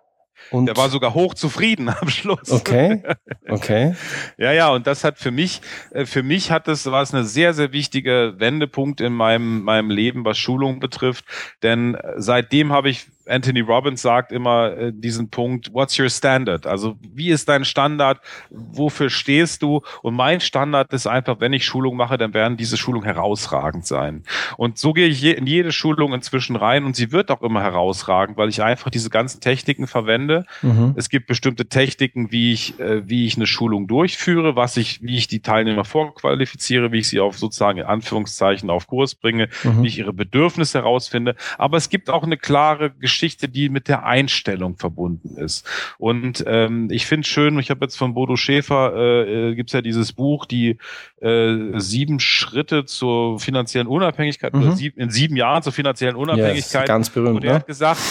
und 0.49 0.65
der 0.65 0.77
war 0.77 0.89
sogar 0.89 1.13
hochzufrieden 1.13 1.89
am 2.01 2.09
Schluss. 2.09 2.51
Okay. 2.51 3.03
Okay. 3.49 3.95
ja, 4.37 4.53
ja, 4.53 4.69
und 4.69 4.87
das 4.87 5.03
hat 5.03 5.19
für 5.19 5.31
mich, 5.31 5.61
äh, 5.91 6.05
für 6.05 6.23
mich 6.23 6.51
hat 6.51 6.69
es, 6.69 6.85
war 6.85 7.01
es 7.01 7.13
eine 7.13 7.25
sehr, 7.25 7.53
sehr 7.53 7.73
wichtige 7.73 8.35
Wendepunkt 8.37 9.01
in 9.01 9.11
meinem, 9.11 9.63
meinem 9.63 9.89
Leben, 9.89 10.23
was 10.23 10.37
Schulung 10.37 10.79
betrifft. 10.79 11.25
Denn 11.61 11.95
äh, 11.95 12.13
seitdem 12.15 12.71
habe 12.71 12.89
ich 12.89 13.07
Anthony 13.31 13.61
Robbins 13.61 14.01
sagt 14.01 14.31
immer 14.31 14.77
äh, 14.77 14.91
diesen 14.93 15.29
Punkt, 15.29 15.73
what's 15.73 15.97
your 15.97 16.09
standard? 16.09 16.67
Also 16.67 16.97
wie 17.01 17.29
ist 17.29 17.47
dein 17.49 17.65
Standard? 17.65 18.19
Wofür 18.49 19.09
stehst 19.09 19.61
du? 19.63 19.81
Und 20.01 20.15
mein 20.15 20.41
Standard 20.41 20.91
ist 20.93 21.07
einfach, 21.07 21.39
wenn 21.39 21.53
ich 21.53 21.65
Schulung 21.65 21.95
mache, 21.95 22.17
dann 22.17 22.33
werden 22.33 22.57
diese 22.57 22.77
Schulungen 22.77 23.05
herausragend 23.05 23.85
sein. 23.85 24.23
Und 24.57 24.77
so 24.77 24.93
gehe 24.93 25.07
ich 25.07 25.21
je, 25.21 25.31
in 25.31 25.47
jede 25.47 25.71
Schulung 25.71 26.13
inzwischen 26.13 26.55
rein 26.55 26.83
und 26.83 26.95
sie 26.95 27.11
wird 27.11 27.31
auch 27.31 27.41
immer 27.41 27.61
herausragend, 27.61 28.37
weil 28.37 28.49
ich 28.49 28.61
einfach 28.61 28.89
diese 28.89 29.09
ganzen 29.09 29.39
Techniken 29.39 29.87
verwende. 29.87 30.45
Mhm. 30.61 30.93
Es 30.97 31.09
gibt 31.09 31.27
bestimmte 31.27 31.67
Techniken, 31.67 32.31
wie 32.31 32.51
ich, 32.51 32.79
äh, 32.79 33.07
wie 33.07 33.25
ich 33.25 33.37
eine 33.37 33.47
Schulung 33.47 33.87
durchführe, 33.87 34.55
was 34.55 34.75
ich, 34.77 35.01
wie 35.01 35.17
ich 35.17 35.27
die 35.27 35.41
Teilnehmer 35.41 35.85
vorqualifiziere, 35.85 36.91
wie 36.91 36.99
ich 36.99 37.07
sie 37.07 37.21
auf 37.21 37.37
sozusagen 37.37 37.79
in 37.79 37.85
Anführungszeichen 37.85 38.69
auf 38.69 38.87
Kurs 38.87 39.15
bringe, 39.15 39.47
mhm. 39.63 39.83
wie 39.83 39.87
ich 39.87 39.97
ihre 39.97 40.13
Bedürfnisse 40.13 40.79
herausfinde. 40.79 41.35
Aber 41.57 41.77
es 41.77 41.89
gibt 41.89 42.09
auch 42.09 42.23
eine 42.23 42.37
klare 42.37 42.91
Geschichte, 42.91 43.20
die 43.29 43.69
mit 43.69 43.87
der 43.87 44.05
Einstellung 44.05 44.77
verbunden 44.77 45.37
ist. 45.37 45.67
Und 45.97 46.43
ähm, 46.47 46.89
ich 46.91 47.05
finde 47.05 47.27
schön, 47.27 47.57
ich 47.59 47.69
habe 47.69 47.85
jetzt 47.85 47.97
von 47.97 48.13
Bodo 48.13 48.35
Schäfer, 48.35 48.93
äh, 48.95 49.49
äh 49.51 49.55
gibt 49.55 49.71
ja 49.71 49.81
dieses 49.81 50.13
Buch, 50.13 50.45
die 50.45 50.77
äh, 51.21 51.79
sieben 51.79 52.19
Schritte 52.19 52.85
zur 52.85 53.39
finanziellen 53.39 53.87
Unabhängigkeit, 53.87 54.53
mhm. 54.53 54.61
oder 54.61 54.75
sieb, 54.75 54.97
in 54.97 55.09
sieben 55.09 55.35
Jahren 55.35 55.63
zur 55.63 55.73
finanziellen 55.73 56.15
Unabhängigkeit. 56.15 56.81
Yes, 56.81 56.87
ganz 56.87 57.09
berühmt. 57.09 57.37
Und 57.37 57.43
er 57.43 57.51
ne? 57.51 57.55
hat 57.59 57.67
gesagt, 57.67 58.01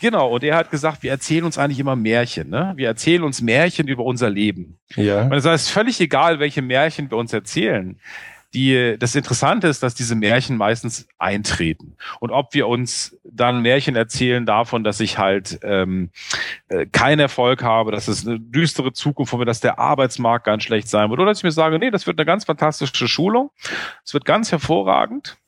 Genau, 0.00 0.30
und 0.30 0.42
er 0.42 0.56
hat 0.56 0.70
gesagt, 0.70 1.02
wir 1.02 1.10
erzählen 1.10 1.44
uns 1.44 1.58
eigentlich 1.58 1.78
immer 1.78 1.94
Märchen. 1.94 2.48
Ne? 2.48 2.72
Wir 2.76 2.88
erzählen 2.88 3.22
uns 3.22 3.42
Märchen 3.42 3.86
über 3.86 4.02
unser 4.02 4.30
Leben. 4.30 4.78
Ja. 4.96 5.24
Und 5.24 5.34
es 5.34 5.44
ist 5.44 5.68
völlig 5.68 6.00
egal, 6.00 6.40
welche 6.40 6.62
Märchen 6.62 7.10
wir 7.10 7.18
uns 7.18 7.34
erzählen 7.34 8.00
die, 8.54 8.96
das 8.98 9.14
Interessante 9.14 9.68
ist, 9.68 9.82
dass 9.82 9.94
diese 9.94 10.14
Märchen 10.14 10.56
meistens 10.56 11.06
eintreten. 11.18 11.96
Und 12.18 12.30
ob 12.30 12.52
wir 12.54 12.66
uns 12.66 13.16
dann 13.24 13.62
Märchen 13.62 13.96
erzählen 13.96 14.44
davon, 14.44 14.82
dass 14.82 15.00
ich 15.00 15.18
halt 15.18 15.60
ähm, 15.62 16.10
äh, 16.68 16.86
keinen 16.86 17.20
Erfolg 17.20 17.62
habe, 17.62 17.92
dass 17.92 18.08
es 18.08 18.26
eine 18.26 18.40
düstere 18.40 18.92
Zukunft 18.92 19.30
von 19.30 19.40
dass 19.46 19.60
der 19.60 19.78
Arbeitsmarkt 19.78 20.44
ganz 20.44 20.64
schlecht 20.64 20.88
sein 20.88 21.10
wird, 21.10 21.20
oder 21.20 21.30
dass 21.30 21.38
ich 21.38 21.44
mir 21.44 21.52
sage, 21.52 21.78
nee, 21.78 21.90
das 21.90 22.06
wird 22.06 22.18
eine 22.18 22.26
ganz 22.26 22.44
fantastische 22.44 23.08
Schulung, 23.08 23.50
es 24.04 24.12
wird 24.12 24.24
ganz 24.24 24.52
hervorragend. 24.52 25.38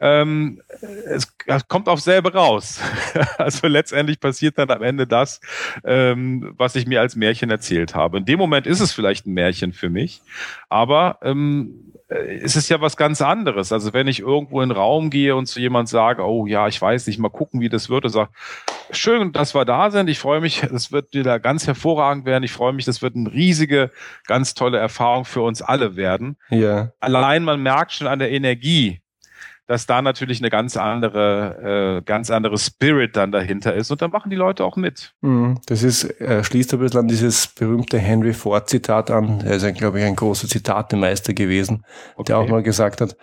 Ähm, 0.00 0.62
es, 1.06 1.34
es 1.46 1.68
kommt 1.68 1.88
auf 1.88 2.00
selber 2.00 2.34
raus. 2.34 2.80
also 3.38 3.66
letztendlich 3.66 4.20
passiert 4.20 4.58
dann 4.58 4.70
am 4.70 4.82
Ende 4.82 5.06
das, 5.06 5.40
ähm, 5.84 6.54
was 6.56 6.76
ich 6.76 6.86
mir 6.86 7.00
als 7.00 7.16
Märchen 7.16 7.50
erzählt 7.50 7.94
habe. 7.94 8.18
In 8.18 8.24
dem 8.24 8.38
Moment 8.38 8.66
ist 8.66 8.80
es 8.80 8.92
vielleicht 8.92 9.26
ein 9.26 9.34
Märchen 9.34 9.72
für 9.72 9.90
mich, 9.90 10.22
aber 10.68 11.18
ähm, 11.22 11.92
äh, 11.94 11.97
es 12.08 12.56
ist 12.56 12.68
ja 12.70 12.80
was 12.80 12.96
ganz 12.96 13.20
anderes. 13.20 13.70
Also 13.70 13.92
wenn 13.92 14.08
ich 14.08 14.20
irgendwo 14.20 14.62
in 14.62 14.70
den 14.70 14.76
Raum 14.76 15.10
gehe 15.10 15.36
und 15.36 15.46
zu 15.46 15.60
jemand 15.60 15.88
sage, 15.88 16.22
oh 16.24 16.46
ja, 16.46 16.66
ich 16.66 16.80
weiß 16.80 17.06
nicht, 17.06 17.18
mal 17.18 17.28
gucken, 17.28 17.60
wie 17.60 17.68
das 17.68 17.90
wird, 17.90 18.04
und 18.04 18.10
sage, 18.10 18.30
schön, 18.90 19.32
dass 19.32 19.54
wir 19.54 19.64
da 19.66 19.90
sind. 19.90 20.08
Ich 20.08 20.18
freue 20.18 20.40
mich, 20.40 20.62
es 20.62 20.90
wird 20.90 21.12
wieder 21.12 21.38
ganz 21.38 21.66
hervorragend 21.66 22.24
werden. 22.24 22.44
Ich 22.44 22.52
freue 22.52 22.72
mich, 22.72 22.86
das 22.86 23.02
wird 23.02 23.14
eine 23.14 23.32
riesige, 23.32 23.90
ganz 24.26 24.54
tolle 24.54 24.78
Erfahrung 24.78 25.26
für 25.26 25.42
uns 25.42 25.60
alle 25.60 25.96
werden. 25.96 26.38
Ja. 26.48 26.92
Allein 27.00 27.44
man 27.44 27.62
merkt 27.62 27.92
schon 27.92 28.06
an 28.06 28.18
der 28.18 28.30
Energie, 28.30 29.02
dass 29.68 29.84
da 29.84 30.00
natürlich 30.00 30.40
eine 30.40 30.48
ganz 30.48 30.78
andere, 30.78 31.98
äh, 31.98 32.02
ganz 32.02 32.30
andere 32.30 32.56
Spirit 32.56 33.16
dann 33.16 33.30
dahinter 33.30 33.74
ist 33.74 33.90
und 33.90 34.00
da 34.00 34.08
machen 34.08 34.30
die 34.30 34.36
Leute 34.36 34.64
auch 34.64 34.76
mit. 34.76 35.12
Mhm. 35.20 35.60
Das 35.66 35.82
ist, 35.82 36.04
äh, 36.22 36.42
schließt 36.42 36.72
ein 36.72 36.80
bisschen 36.80 37.00
an 37.00 37.08
dieses 37.08 37.46
berühmte 37.48 37.98
Henry 37.98 38.32
Ford 38.32 38.68
Zitat 38.68 39.10
an. 39.10 39.42
Er 39.44 39.56
ist, 39.56 39.74
glaube 39.76 40.00
ich, 40.00 40.06
ein 40.06 40.16
großer 40.16 40.48
Zitatemeister 40.48 41.34
gewesen, 41.34 41.84
okay. 42.16 42.28
der 42.28 42.38
auch 42.38 42.48
mal 42.48 42.62
gesagt 42.62 43.02
hat, 43.02 43.14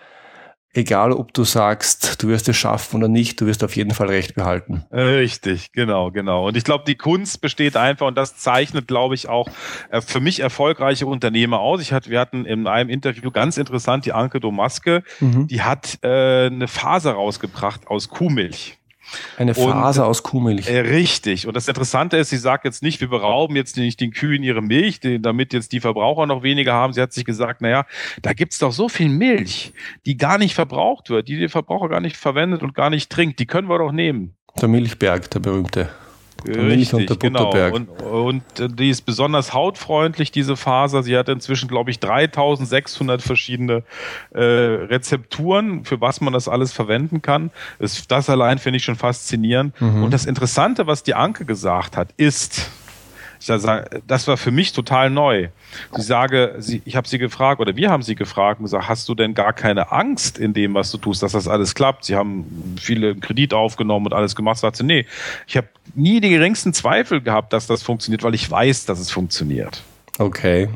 egal 0.76 1.12
ob 1.12 1.32
du 1.32 1.44
sagst, 1.44 2.22
du 2.22 2.28
wirst 2.28 2.48
es 2.48 2.56
schaffen 2.56 2.96
oder 2.96 3.08
nicht, 3.08 3.40
du 3.40 3.46
wirst 3.46 3.64
auf 3.64 3.76
jeden 3.76 3.92
Fall 3.92 4.08
recht 4.08 4.34
behalten. 4.34 4.84
Richtig, 4.92 5.72
genau, 5.72 6.10
genau. 6.10 6.46
Und 6.46 6.56
ich 6.56 6.64
glaube, 6.64 6.84
die 6.86 6.96
Kunst 6.96 7.40
besteht 7.40 7.76
einfach, 7.76 8.06
und 8.06 8.16
das 8.16 8.36
zeichnet, 8.36 8.86
glaube 8.86 9.14
ich, 9.14 9.28
auch 9.28 9.48
äh, 9.90 10.00
für 10.00 10.20
mich 10.20 10.40
erfolgreiche 10.40 11.06
Unternehmer 11.06 11.60
aus. 11.60 11.80
Ich 11.80 11.92
hatte, 11.92 12.10
wir 12.10 12.20
hatten 12.20 12.44
in 12.44 12.66
einem 12.66 12.90
Interview 12.90 13.30
ganz 13.30 13.56
interessant 13.56 14.04
die 14.04 14.12
Anke 14.12 14.40
Domaske, 14.40 15.02
mhm. 15.20 15.46
die 15.46 15.62
hat 15.62 15.98
äh, 16.02 16.46
eine 16.46 16.68
Faser 16.68 17.12
rausgebracht 17.12 17.86
aus 17.86 18.08
Kuhmilch. 18.08 18.75
Eine 19.36 19.54
Faser 19.54 20.04
und, 20.04 20.10
aus 20.10 20.22
Kuhmilch. 20.22 20.68
Äh, 20.68 20.80
richtig. 20.80 21.46
Und 21.46 21.54
das 21.54 21.68
Interessante 21.68 22.16
ist, 22.16 22.30
sie 22.30 22.36
sagt 22.36 22.64
jetzt 22.64 22.82
nicht, 22.82 23.00
wir 23.00 23.08
berauben 23.08 23.56
jetzt 23.56 23.76
nicht 23.76 24.00
den 24.00 24.12
Kühen 24.12 24.42
ihre 24.42 24.62
Milch, 24.62 25.00
damit 25.20 25.52
jetzt 25.52 25.72
die 25.72 25.80
Verbraucher 25.80 26.26
noch 26.26 26.42
weniger 26.42 26.72
haben. 26.72 26.92
Sie 26.92 27.00
hat 27.00 27.12
sich 27.12 27.24
gesagt, 27.24 27.60
naja, 27.60 27.86
da 28.22 28.32
gibt's 28.32 28.58
doch 28.58 28.72
so 28.72 28.88
viel 28.88 29.08
Milch, 29.08 29.72
die 30.06 30.16
gar 30.16 30.38
nicht 30.38 30.54
verbraucht 30.54 31.10
wird, 31.10 31.28
die 31.28 31.38
der 31.38 31.50
Verbraucher 31.50 31.88
gar 31.88 32.00
nicht 32.00 32.16
verwendet 32.16 32.62
und 32.62 32.74
gar 32.74 32.90
nicht 32.90 33.10
trinkt. 33.10 33.38
Die 33.38 33.46
können 33.46 33.68
wir 33.68 33.78
doch 33.78 33.92
nehmen. 33.92 34.34
Der 34.60 34.68
Milchberg, 34.68 35.30
der 35.30 35.40
berühmte. 35.40 35.90
Richtig, 36.44 37.18
genau. 37.18 37.50
Und, 37.72 38.02
und 38.02 38.42
die 38.78 38.90
ist 38.90 39.02
besonders 39.02 39.52
hautfreundlich, 39.52 40.30
diese 40.30 40.56
Faser. 40.56 41.02
Sie 41.02 41.16
hat 41.16 41.28
inzwischen, 41.28 41.68
glaube 41.68 41.90
ich, 41.90 41.98
3600 41.98 43.22
verschiedene 43.22 43.82
äh, 44.32 44.40
Rezepturen, 44.40 45.84
für 45.84 46.00
was 46.00 46.20
man 46.20 46.32
das 46.32 46.48
alles 46.48 46.72
verwenden 46.72 47.22
kann. 47.22 47.50
Das, 47.78 48.06
das 48.06 48.30
allein 48.30 48.58
finde 48.58 48.76
ich 48.78 48.84
schon 48.84 48.96
faszinierend. 48.96 49.80
Mhm. 49.80 50.04
Und 50.04 50.12
das 50.12 50.26
Interessante, 50.26 50.86
was 50.86 51.02
die 51.02 51.14
Anke 51.14 51.44
gesagt 51.44 51.96
hat, 51.96 52.10
ist, 52.16 52.70
das 53.38 54.28
war 54.28 54.36
für 54.36 54.50
mich 54.50 54.72
total 54.72 55.10
neu. 55.10 55.48
Sie 55.92 56.02
sage, 56.02 56.56
sie, 56.58 56.82
ich 56.84 56.96
habe 56.96 57.08
sie 57.08 57.18
gefragt 57.18 57.60
oder 57.60 57.76
wir 57.76 57.90
haben 57.90 58.02
sie 58.02 58.14
gefragt 58.14 58.60
und 58.60 58.64
gesagt, 58.64 58.88
hast 58.88 59.08
du 59.08 59.14
denn 59.14 59.34
gar 59.34 59.52
keine 59.52 59.92
Angst 59.92 60.38
in 60.38 60.54
dem, 60.54 60.74
was 60.74 60.90
du 60.90 60.98
tust, 60.98 61.22
dass 61.22 61.32
das 61.32 61.48
alles 61.48 61.74
klappt? 61.74 62.04
Sie 62.04 62.16
haben 62.16 62.76
viele 62.80 63.14
Kredit 63.14 63.54
aufgenommen 63.54 64.06
und 64.06 64.12
alles 64.12 64.34
gemacht. 64.34 64.58
Sagt 64.58 64.76
sie, 64.76 64.84
nee, 64.84 65.06
ich 65.46 65.56
habe 65.56 65.68
nie 65.94 66.20
die 66.20 66.30
geringsten 66.30 66.72
Zweifel 66.72 67.20
gehabt, 67.20 67.52
dass 67.52 67.66
das 67.66 67.82
funktioniert, 67.82 68.22
weil 68.22 68.34
ich 68.34 68.50
weiß, 68.50 68.86
dass 68.86 68.98
es 68.98 69.10
funktioniert. 69.10 69.82
Okay. 70.18 70.68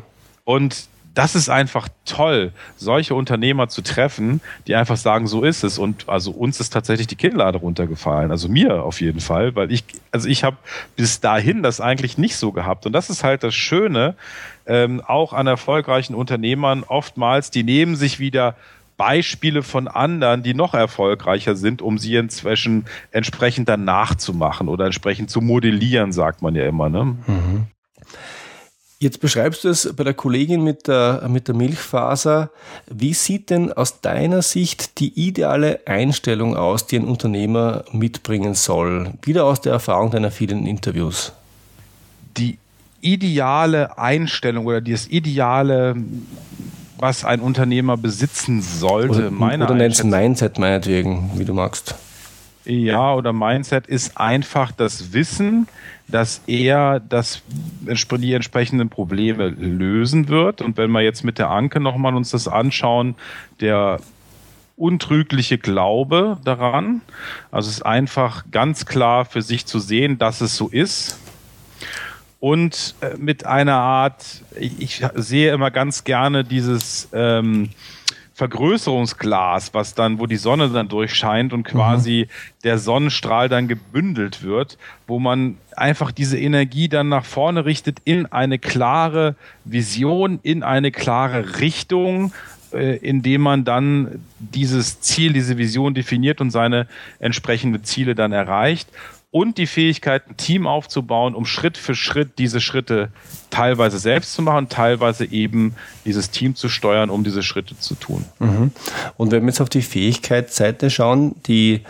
Und 0.44 0.89
das 1.14 1.34
ist 1.34 1.48
einfach 1.48 1.88
toll, 2.04 2.52
solche 2.76 3.14
Unternehmer 3.14 3.68
zu 3.68 3.82
treffen, 3.82 4.40
die 4.66 4.76
einfach 4.76 4.96
sagen, 4.96 5.26
so 5.26 5.42
ist 5.42 5.64
es. 5.64 5.78
Und 5.78 6.08
also 6.08 6.30
uns 6.30 6.60
ist 6.60 6.72
tatsächlich 6.72 7.08
die 7.08 7.16
Kinnlade 7.16 7.58
runtergefallen. 7.58 8.30
Also 8.30 8.48
mir 8.48 8.82
auf 8.84 9.00
jeden 9.00 9.20
Fall, 9.20 9.56
weil 9.56 9.72
ich, 9.72 9.84
also 10.12 10.28
ich 10.28 10.44
habe 10.44 10.56
bis 10.96 11.20
dahin 11.20 11.62
das 11.62 11.80
eigentlich 11.80 12.16
nicht 12.16 12.36
so 12.36 12.52
gehabt. 12.52 12.86
Und 12.86 12.92
das 12.92 13.10
ist 13.10 13.24
halt 13.24 13.42
das 13.42 13.54
Schöne, 13.54 14.14
ähm, 14.66 15.02
auch 15.04 15.32
an 15.32 15.46
erfolgreichen 15.46 16.14
Unternehmern 16.14 16.84
oftmals, 16.86 17.50
die 17.50 17.64
nehmen 17.64 17.96
sich 17.96 18.20
wieder 18.20 18.54
Beispiele 18.96 19.62
von 19.62 19.88
anderen, 19.88 20.42
die 20.42 20.52
noch 20.52 20.74
erfolgreicher 20.74 21.56
sind, 21.56 21.80
um 21.80 21.98
sie 21.98 22.16
inzwischen 22.16 22.84
entsprechend 23.10 23.68
dann 23.68 23.84
nachzumachen 23.84 24.68
oder 24.68 24.84
entsprechend 24.84 25.30
zu 25.30 25.40
modellieren, 25.40 26.12
sagt 26.12 26.42
man 26.42 26.54
ja 26.54 26.66
immer. 26.66 26.88
Ne? 26.90 27.04
Mhm. 27.26 27.66
Jetzt 29.02 29.20
beschreibst 29.20 29.64
du 29.64 29.70
es 29.70 29.94
bei 29.96 30.04
der 30.04 30.12
Kollegin 30.12 30.62
mit 30.62 30.86
der, 30.86 31.26
mit 31.26 31.48
der 31.48 31.54
Milchfaser. 31.54 32.50
Wie 32.86 33.14
sieht 33.14 33.48
denn 33.48 33.72
aus 33.72 34.02
deiner 34.02 34.42
Sicht 34.42 35.00
die 35.00 35.26
ideale 35.26 35.80
Einstellung 35.86 36.54
aus, 36.54 36.86
die 36.86 36.96
ein 36.96 37.06
Unternehmer 37.06 37.86
mitbringen 37.92 38.52
soll? 38.52 39.14
Wieder 39.22 39.46
aus 39.46 39.62
der 39.62 39.72
Erfahrung 39.72 40.10
deiner 40.10 40.30
vielen 40.30 40.66
Interviews. 40.66 41.32
Die 42.36 42.58
ideale 43.00 43.96
Einstellung 43.96 44.66
oder 44.66 44.82
das 44.82 45.06
ideale, 45.06 45.96
was 46.98 47.24
ein 47.24 47.40
Unternehmer 47.40 47.96
besitzen 47.96 48.60
sollte, 48.60 49.18
oder, 49.18 49.30
meiner 49.30 49.64
Oder 49.64 49.76
nennst 49.76 50.04
Mindset 50.04 50.58
meinetwegen, 50.58 51.30
wie 51.36 51.46
du 51.46 51.54
magst. 51.54 51.94
Ja, 52.70 53.14
oder 53.14 53.32
Mindset 53.32 53.88
ist 53.88 54.16
einfach 54.16 54.70
das 54.70 55.12
Wissen, 55.12 55.66
dass 56.06 56.42
er 56.46 57.00
das, 57.00 57.42
die 57.48 58.32
entsprechenden 58.32 58.88
Probleme 58.88 59.48
lösen 59.48 60.28
wird. 60.28 60.62
Und 60.62 60.76
wenn 60.76 60.92
wir 60.92 61.00
jetzt 61.00 61.24
mit 61.24 61.38
der 61.38 61.50
Anke 61.50 61.80
nochmal 61.80 62.14
uns 62.14 62.30
das 62.30 62.46
anschauen, 62.46 63.16
der 63.60 63.98
untrügliche 64.76 65.58
Glaube 65.58 66.38
daran, 66.44 67.00
also 67.50 67.68
es 67.68 67.78
ist 67.78 67.82
einfach 67.82 68.44
ganz 68.52 68.86
klar 68.86 69.24
für 69.24 69.42
sich 69.42 69.66
zu 69.66 69.80
sehen, 69.80 70.18
dass 70.18 70.40
es 70.40 70.56
so 70.56 70.68
ist. 70.68 71.18
Und 72.38 72.94
äh, 73.00 73.16
mit 73.18 73.46
einer 73.46 73.76
Art, 73.76 74.42
ich, 74.58 75.04
sehe 75.14 75.52
immer 75.52 75.72
ganz 75.72 76.04
gerne 76.04 76.44
dieses 76.44 77.08
ähm, 77.12 77.70
Vergrößerungsglas, 78.40 79.74
was 79.74 79.94
dann, 79.94 80.18
wo 80.18 80.24
die 80.24 80.36
Sonne 80.36 80.70
dann 80.70 80.88
durchscheint 80.88 81.52
und 81.52 81.64
quasi 81.64 82.26
mhm. 82.26 82.62
der 82.64 82.78
Sonnenstrahl 82.78 83.50
dann 83.50 83.68
gebündelt 83.68 84.42
wird, 84.42 84.78
wo 85.06 85.18
man 85.18 85.58
einfach 85.76 86.10
diese 86.10 86.38
Energie 86.38 86.88
dann 86.88 87.10
nach 87.10 87.26
vorne 87.26 87.66
richtet 87.66 87.98
in 88.04 88.24
eine 88.24 88.58
klare 88.58 89.34
Vision, 89.66 90.40
in 90.42 90.62
eine 90.62 90.90
klare 90.90 91.60
Richtung, 91.60 92.32
äh, 92.72 92.96
indem 92.96 93.42
man 93.42 93.64
dann 93.64 94.24
dieses 94.38 95.02
Ziel, 95.02 95.34
diese 95.34 95.58
Vision 95.58 95.92
definiert 95.92 96.40
und 96.40 96.50
seine 96.50 96.86
entsprechenden 97.18 97.84
Ziele 97.84 98.14
dann 98.14 98.32
erreicht 98.32 98.88
und 99.32 99.58
die 99.58 99.66
Fähigkeit, 99.66 100.28
ein 100.28 100.36
Team 100.36 100.66
aufzubauen, 100.66 101.36
um 101.36 101.46
Schritt 101.46 101.78
für 101.78 101.94
Schritt 101.94 102.38
diese 102.38 102.60
Schritte 102.60 103.10
teilweise 103.50 103.98
selbst 103.98 104.34
zu 104.34 104.42
machen, 104.42 104.68
teilweise 104.68 105.24
eben 105.24 105.76
dieses 106.04 106.30
Team 106.30 106.56
zu 106.56 106.68
steuern, 106.68 107.10
um 107.10 107.22
diese 107.22 107.44
Schritte 107.44 107.78
zu 107.78 107.94
tun. 107.94 108.24
Mhm. 108.40 108.72
Und 109.16 109.30
wenn 109.30 109.42
wir 109.42 109.48
jetzt 109.48 109.60
auf 109.60 109.68
die 109.68 109.82
Fähigkeitsseite 109.82 110.90
schauen, 110.90 111.36
die, 111.46 111.82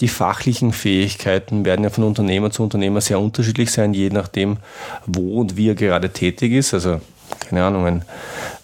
die 0.00 0.08
fachlichen 0.08 0.72
Fähigkeiten 0.72 1.64
werden 1.64 1.82
ja 1.82 1.90
von 1.90 2.04
Unternehmer 2.04 2.52
zu 2.52 2.62
Unternehmer 2.62 3.00
sehr 3.00 3.18
unterschiedlich 3.18 3.72
sein, 3.72 3.92
je 3.92 4.10
nachdem, 4.10 4.58
wo 5.06 5.40
und 5.40 5.56
wie 5.56 5.70
er 5.70 5.74
gerade 5.74 6.10
tätig 6.10 6.52
ist. 6.52 6.74
Also 6.74 7.00
keine 7.48 7.64
Ahnung, 7.64 8.02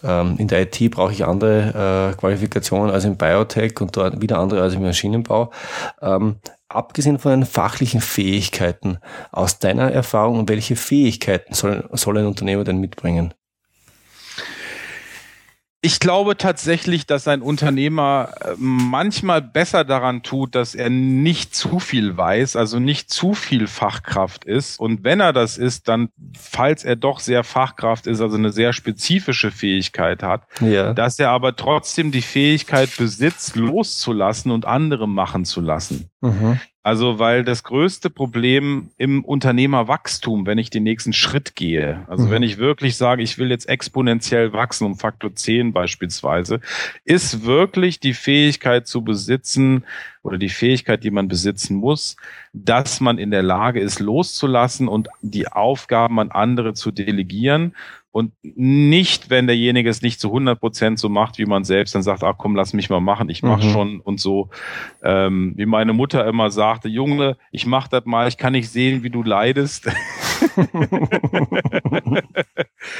ähm, 0.04 0.34
in 0.38 0.46
der 0.46 0.62
IT 0.62 0.90
brauche 0.90 1.12
ich 1.12 1.24
andere 1.24 2.12
äh, 2.12 2.16
Qualifikationen 2.16 2.92
als 2.92 3.04
im 3.04 3.16
Biotech 3.16 3.80
und 3.80 3.96
dort 3.96 4.20
wieder 4.20 4.38
andere 4.38 4.62
als 4.62 4.74
im 4.74 4.82
Maschinenbau. 4.82 5.50
Abgesehen 6.72 7.18
von 7.18 7.32
den 7.32 7.46
fachlichen 7.46 8.00
Fähigkeiten, 8.00 8.98
aus 9.32 9.58
deiner 9.58 9.90
Erfahrung, 9.90 10.48
welche 10.48 10.76
Fähigkeiten 10.76 11.52
soll, 11.52 11.88
soll 11.92 12.18
ein 12.18 12.26
Unternehmer 12.26 12.62
denn 12.62 12.78
mitbringen? 12.78 13.34
Ich 15.82 15.98
glaube 15.98 16.36
tatsächlich, 16.36 17.06
dass 17.06 17.26
ein 17.26 17.40
Unternehmer 17.40 18.34
äh, 18.42 18.52
manchmal 18.58 19.40
besser 19.40 19.82
daran 19.84 20.22
tut, 20.22 20.54
dass 20.54 20.74
er 20.74 20.90
nicht 20.90 21.54
zu 21.54 21.78
viel 21.78 22.18
weiß, 22.18 22.56
also 22.56 22.78
nicht 22.78 23.08
zu 23.08 23.32
viel 23.32 23.66
Fachkraft 23.66 24.44
ist. 24.44 24.78
Und 24.78 25.04
wenn 25.04 25.20
er 25.20 25.32
das 25.32 25.56
ist, 25.56 25.88
dann, 25.88 26.10
falls 26.38 26.84
er 26.84 26.96
doch 26.96 27.18
sehr 27.18 27.44
Fachkraft 27.44 28.06
ist, 28.06 28.20
also 28.20 28.36
eine 28.36 28.52
sehr 28.52 28.74
spezifische 28.74 29.50
Fähigkeit 29.50 30.22
hat, 30.22 30.42
ja. 30.60 30.92
dass 30.92 31.18
er 31.18 31.30
aber 31.30 31.56
trotzdem 31.56 32.12
die 32.12 32.20
Fähigkeit 32.20 32.94
besitzt, 32.98 33.56
loszulassen 33.56 34.50
und 34.50 34.66
andere 34.66 35.08
machen 35.08 35.46
zu 35.46 35.62
lassen. 35.62 36.10
Mhm. 36.20 36.60
Also, 36.82 37.18
weil 37.18 37.44
das 37.44 37.62
größte 37.62 38.08
Problem 38.08 38.90
im 38.96 39.22
Unternehmerwachstum, 39.22 40.46
wenn 40.46 40.56
ich 40.56 40.70
den 40.70 40.82
nächsten 40.82 41.12
Schritt 41.12 41.54
gehe, 41.54 42.06
also 42.08 42.24
mhm. 42.24 42.30
wenn 42.30 42.42
ich 42.42 42.56
wirklich 42.56 42.96
sage, 42.96 43.22
ich 43.22 43.36
will 43.36 43.50
jetzt 43.50 43.68
exponentiell 43.68 44.54
wachsen, 44.54 44.86
um 44.86 44.96
Faktor 44.96 45.34
10 45.34 45.74
beispielsweise, 45.74 46.60
ist 47.04 47.44
wirklich 47.44 48.00
die 48.00 48.14
Fähigkeit 48.14 48.86
zu 48.86 49.02
besitzen 49.02 49.84
oder 50.22 50.38
die 50.38 50.48
Fähigkeit, 50.48 51.04
die 51.04 51.10
man 51.10 51.28
besitzen 51.28 51.76
muss, 51.76 52.16
dass 52.54 53.00
man 53.00 53.18
in 53.18 53.30
der 53.30 53.42
Lage 53.42 53.80
ist, 53.80 54.00
loszulassen 54.00 54.88
und 54.88 55.08
die 55.20 55.48
Aufgaben 55.48 56.18
an 56.18 56.30
andere 56.30 56.72
zu 56.72 56.92
delegieren 56.92 57.74
und 58.12 58.32
nicht, 58.42 59.30
wenn 59.30 59.46
derjenige 59.46 59.88
es 59.88 60.02
nicht 60.02 60.20
zu 60.20 60.28
100 60.28 60.58
Prozent 60.58 60.98
so 60.98 61.08
macht, 61.08 61.38
wie 61.38 61.46
man 61.46 61.64
selbst, 61.64 61.94
dann 61.94 62.02
sagt, 62.02 62.24
ach 62.24 62.34
komm, 62.38 62.56
lass 62.56 62.72
mich 62.72 62.90
mal 62.90 63.00
machen, 63.00 63.28
ich 63.28 63.42
mach 63.42 63.62
mhm. 63.62 63.70
schon 63.70 64.00
und 64.00 64.20
so. 64.20 64.50
Ähm, 65.02 65.52
wie 65.56 65.66
meine 65.66 65.92
Mutter 65.92 66.26
immer 66.26 66.50
sagte, 66.50 66.88
Junge, 66.88 67.36
ich 67.52 67.66
mach 67.66 67.86
das 67.88 68.04
mal, 68.06 68.26
ich 68.28 68.36
kann 68.36 68.52
nicht 68.52 68.68
sehen, 68.68 69.02
wie 69.02 69.10
du 69.10 69.22
leidest. 69.22 69.86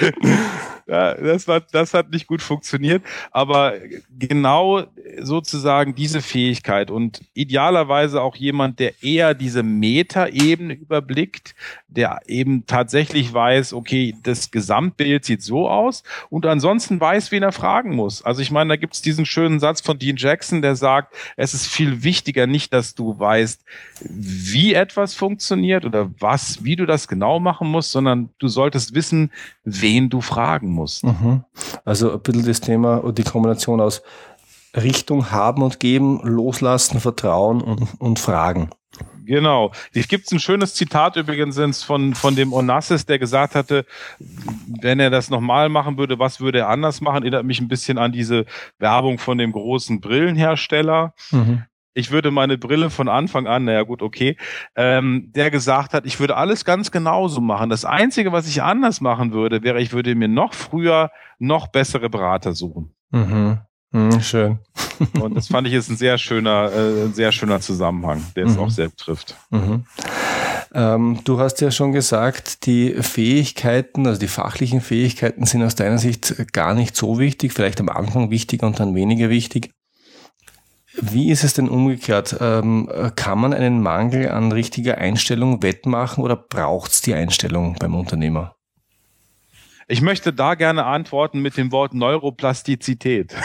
Ja, 0.90 1.14
das, 1.14 1.46
war, 1.46 1.60
das 1.60 1.94
hat 1.94 2.10
nicht 2.10 2.26
gut 2.26 2.42
funktioniert. 2.42 3.04
Aber 3.30 3.74
genau 4.18 4.82
sozusagen 5.20 5.94
diese 5.94 6.20
Fähigkeit 6.20 6.90
und 6.90 7.22
idealerweise 7.32 8.20
auch 8.20 8.34
jemand, 8.34 8.80
der 8.80 9.00
eher 9.00 9.34
diese 9.34 9.62
Metaebene 9.62 10.74
überblickt, 10.74 11.54
der 11.86 12.20
eben 12.26 12.66
tatsächlich 12.66 13.32
weiß, 13.32 13.72
okay, 13.72 14.16
das 14.24 14.50
Gesamtbild 14.50 15.24
sieht 15.24 15.42
so 15.42 15.68
aus 15.68 16.02
und 16.28 16.44
ansonsten 16.44 17.00
weiß, 17.00 17.30
wen 17.30 17.44
er 17.44 17.52
fragen 17.52 17.94
muss. 17.94 18.24
Also 18.24 18.42
ich 18.42 18.50
meine, 18.50 18.70
da 18.70 18.76
gibt 18.76 18.94
es 18.94 19.02
diesen 19.02 19.26
schönen 19.26 19.60
Satz 19.60 19.80
von 19.80 19.98
Dean 19.98 20.16
Jackson, 20.16 20.60
der 20.60 20.74
sagt, 20.74 21.14
es 21.36 21.54
ist 21.54 21.66
viel 21.66 22.02
wichtiger 22.02 22.48
nicht, 22.48 22.72
dass 22.72 22.96
du 22.96 23.16
weißt, 23.18 23.64
wie 24.08 24.74
etwas 24.74 25.14
funktioniert 25.14 25.84
oder 25.84 26.10
was, 26.18 26.64
wie 26.64 26.74
du 26.74 26.84
das 26.84 27.06
genau 27.06 27.38
machen 27.38 27.68
musst, 27.68 27.92
sondern 27.92 28.30
du 28.38 28.48
solltest 28.48 28.94
wissen, 28.94 29.30
wen 29.64 30.10
du 30.10 30.20
fragen 30.20 30.70
musst. 30.70 30.79
Mhm. 31.02 31.44
Also 31.84 32.12
ein 32.12 32.20
bisschen 32.20 32.46
das 32.46 32.60
Thema 32.60 32.96
und 32.96 33.18
die 33.18 33.24
Kombination 33.24 33.80
aus 33.80 34.02
Richtung 34.76 35.30
haben 35.30 35.62
und 35.62 35.80
geben, 35.80 36.20
loslassen, 36.22 37.00
vertrauen 37.00 37.60
und, 37.60 37.88
und 37.98 38.18
fragen. 38.18 38.70
Genau. 39.24 39.70
Es 39.94 40.08
gibt 40.08 40.30
ein 40.32 40.40
schönes 40.40 40.74
Zitat 40.74 41.14
übrigens 41.14 41.84
von, 41.84 42.14
von 42.14 42.34
dem 42.34 42.52
Onassis, 42.52 43.06
der 43.06 43.20
gesagt 43.20 43.54
hatte, 43.54 43.86
wenn 44.18 44.98
er 44.98 45.10
das 45.10 45.30
nochmal 45.30 45.68
machen 45.68 45.98
würde, 45.98 46.18
was 46.18 46.40
würde 46.40 46.60
er 46.60 46.68
anders 46.68 47.00
machen? 47.00 47.22
Erinnert 47.22 47.44
mich 47.44 47.60
ein 47.60 47.68
bisschen 47.68 47.96
an 47.96 48.10
diese 48.10 48.44
Werbung 48.80 49.18
von 49.18 49.38
dem 49.38 49.52
großen 49.52 50.00
Brillenhersteller. 50.00 51.14
Mhm. 51.30 51.62
Ich 51.92 52.10
würde 52.10 52.30
meine 52.30 52.56
Brille 52.56 52.90
von 52.90 53.08
Anfang 53.08 53.46
an, 53.46 53.64
naja 53.64 53.82
gut, 53.82 54.02
okay, 54.02 54.36
ähm, 54.76 55.32
der 55.34 55.50
gesagt 55.50 55.92
hat, 55.92 56.06
ich 56.06 56.20
würde 56.20 56.36
alles 56.36 56.64
ganz 56.64 56.90
genauso 56.90 57.40
machen. 57.40 57.68
Das 57.68 57.84
Einzige, 57.84 58.32
was 58.32 58.48
ich 58.48 58.62
anders 58.62 59.00
machen 59.00 59.32
würde, 59.32 59.62
wäre, 59.62 59.80
ich 59.80 59.92
würde 59.92 60.14
mir 60.14 60.28
noch 60.28 60.54
früher 60.54 61.10
noch 61.38 61.68
bessere 61.68 62.08
Berater 62.08 62.52
suchen. 62.52 62.94
Mhm. 63.10 63.58
Mhm, 63.92 64.20
schön. 64.20 64.58
Und 65.20 65.34
das 65.34 65.48
fand 65.48 65.66
ich 65.66 65.74
ist 65.74 65.90
ein 65.90 65.96
sehr 65.96 66.16
schöner, 66.16 66.70
äh, 66.72 67.08
sehr 67.08 67.32
schöner 67.32 67.60
Zusammenhang, 67.60 68.24
der 68.36 68.46
es 68.46 68.54
mhm. 68.54 68.60
auch 68.60 68.70
sehr 68.70 68.94
trifft. 68.94 69.36
Mhm. 69.50 69.84
Ähm, 70.72 71.18
du 71.24 71.40
hast 71.40 71.60
ja 71.60 71.72
schon 71.72 71.90
gesagt, 71.90 72.66
die 72.66 72.94
Fähigkeiten, 73.02 74.06
also 74.06 74.20
die 74.20 74.28
fachlichen 74.28 74.80
Fähigkeiten 74.80 75.44
sind 75.44 75.64
aus 75.64 75.74
deiner 75.74 75.98
Sicht 75.98 76.52
gar 76.52 76.74
nicht 76.74 76.94
so 76.94 77.18
wichtig, 77.18 77.52
vielleicht 77.52 77.80
am 77.80 77.88
Anfang 77.88 78.30
wichtiger 78.30 78.68
und 78.68 78.78
dann 78.78 78.94
weniger 78.94 79.30
wichtig. 79.30 79.70
Wie 80.94 81.30
ist 81.30 81.44
es 81.44 81.54
denn 81.54 81.68
umgekehrt? 81.68 82.36
Ähm, 82.40 82.90
kann 83.16 83.38
man 83.38 83.52
einen 83.52 83.80
Mangel 83.80 84.30
an 84.30 84.52
richtiger 84.52 84.98
Einstellung 84.98 85.62
wettmachen 85.62 86.24
oder 86.24 86.36
braucht 86.36 86.92
es 86.92 87.00
die 87.00 87.14
Einstellung 87.14 87.76
beim 87.78 87.94
Unternehmer? 87.94 88.56
Ich 89.90 90.02
möchte 90.02 90.32
da 90.32 90.54
gerne 90.54 90.86
antworten 90.86 91.40
mit 91.40 91.56
dem 91.56 91.72
Wort 91.72 91.94
Neuroplastizität. 91.94 93.34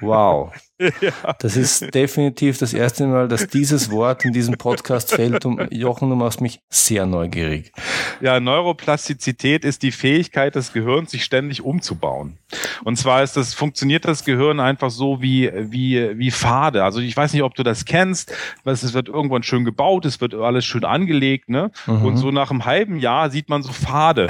Wow. 0.00 0.52
Ja. 0.78 1.34
Das 1.40 1.56
ist 1.56 1.92
definitiv 1.92 2.58
das 2.58 2.72
erste 2.72 3.06
Mal, 3.06 3.26
dass 3.26 3.48
dieses 3.48 3.90
Wort 3.90 4.24
in 4.24 4.32
diesem 4.32 4.56
Podcast 4.56 5.12
fällt. 5.12 5.44
Und 5.44 5.72
Jochen, 5.72 6.08
du 6.08 6.16
machst 6.16 6.40
mich 6.40 6.60
sehr 6.68 7.06
neugierig. 7.06 7.72
Ja, 8.20 8.38
Neuroplastizität 8.38 9.64
ist 9.64 9.82
die 9.82 9.90
Fähigkeit 9.90 10.54
des 10.54 10.72
Gehirns, 10.72 11.10
sich 11.10 11.24
ständig 11.24 11.62
umzubauen. 11.62 12.38
Und 12.84 12.96
zwar 12.96 13.22
ist 13.22 13.36
das, 13.36 13.54
funktioniert 13.54 14.04
das 14.04 14.24
Gehirn 14.24 14.60
einfach 14.60 14.90
so 14.90 15.20
wie, 15.20 15.50
wie, 15.54 16.16
wie 16.16 16.30
Pfade. 16.30 16.84
Also 16.84 17.00
ich 17.00 17.16
weiß 17.16 17.32
nicht, 17.32 17.42
ob 17.42 17.54
du 17.54 17.64
das 17.64 17.84
kennst. 17.84 18.32
Es 18.64 18.94
wird 18.94 19.08
irgendwann 19.08 19.42
schön 19.42 19.64
gebaut, 19.64 20.06
es 20.06 20.20
wird 20.20 20.34
alles 20.34 20.64
schön 20.64 20.84
angelegt, 20.84 21.48
ne? 21.48 21.72
Mhm. 21.86 22.04
Und 22.04 22.16
so 22.16 22.30
nach 22.30 22.50
einem 22.50 22.64
halben 22.64 22.98
Jahr 23.00 23.30
sieht 23.30 23.48
man 23.48 23.62
so 23.64 23.72
Pfade. 23.72 24.28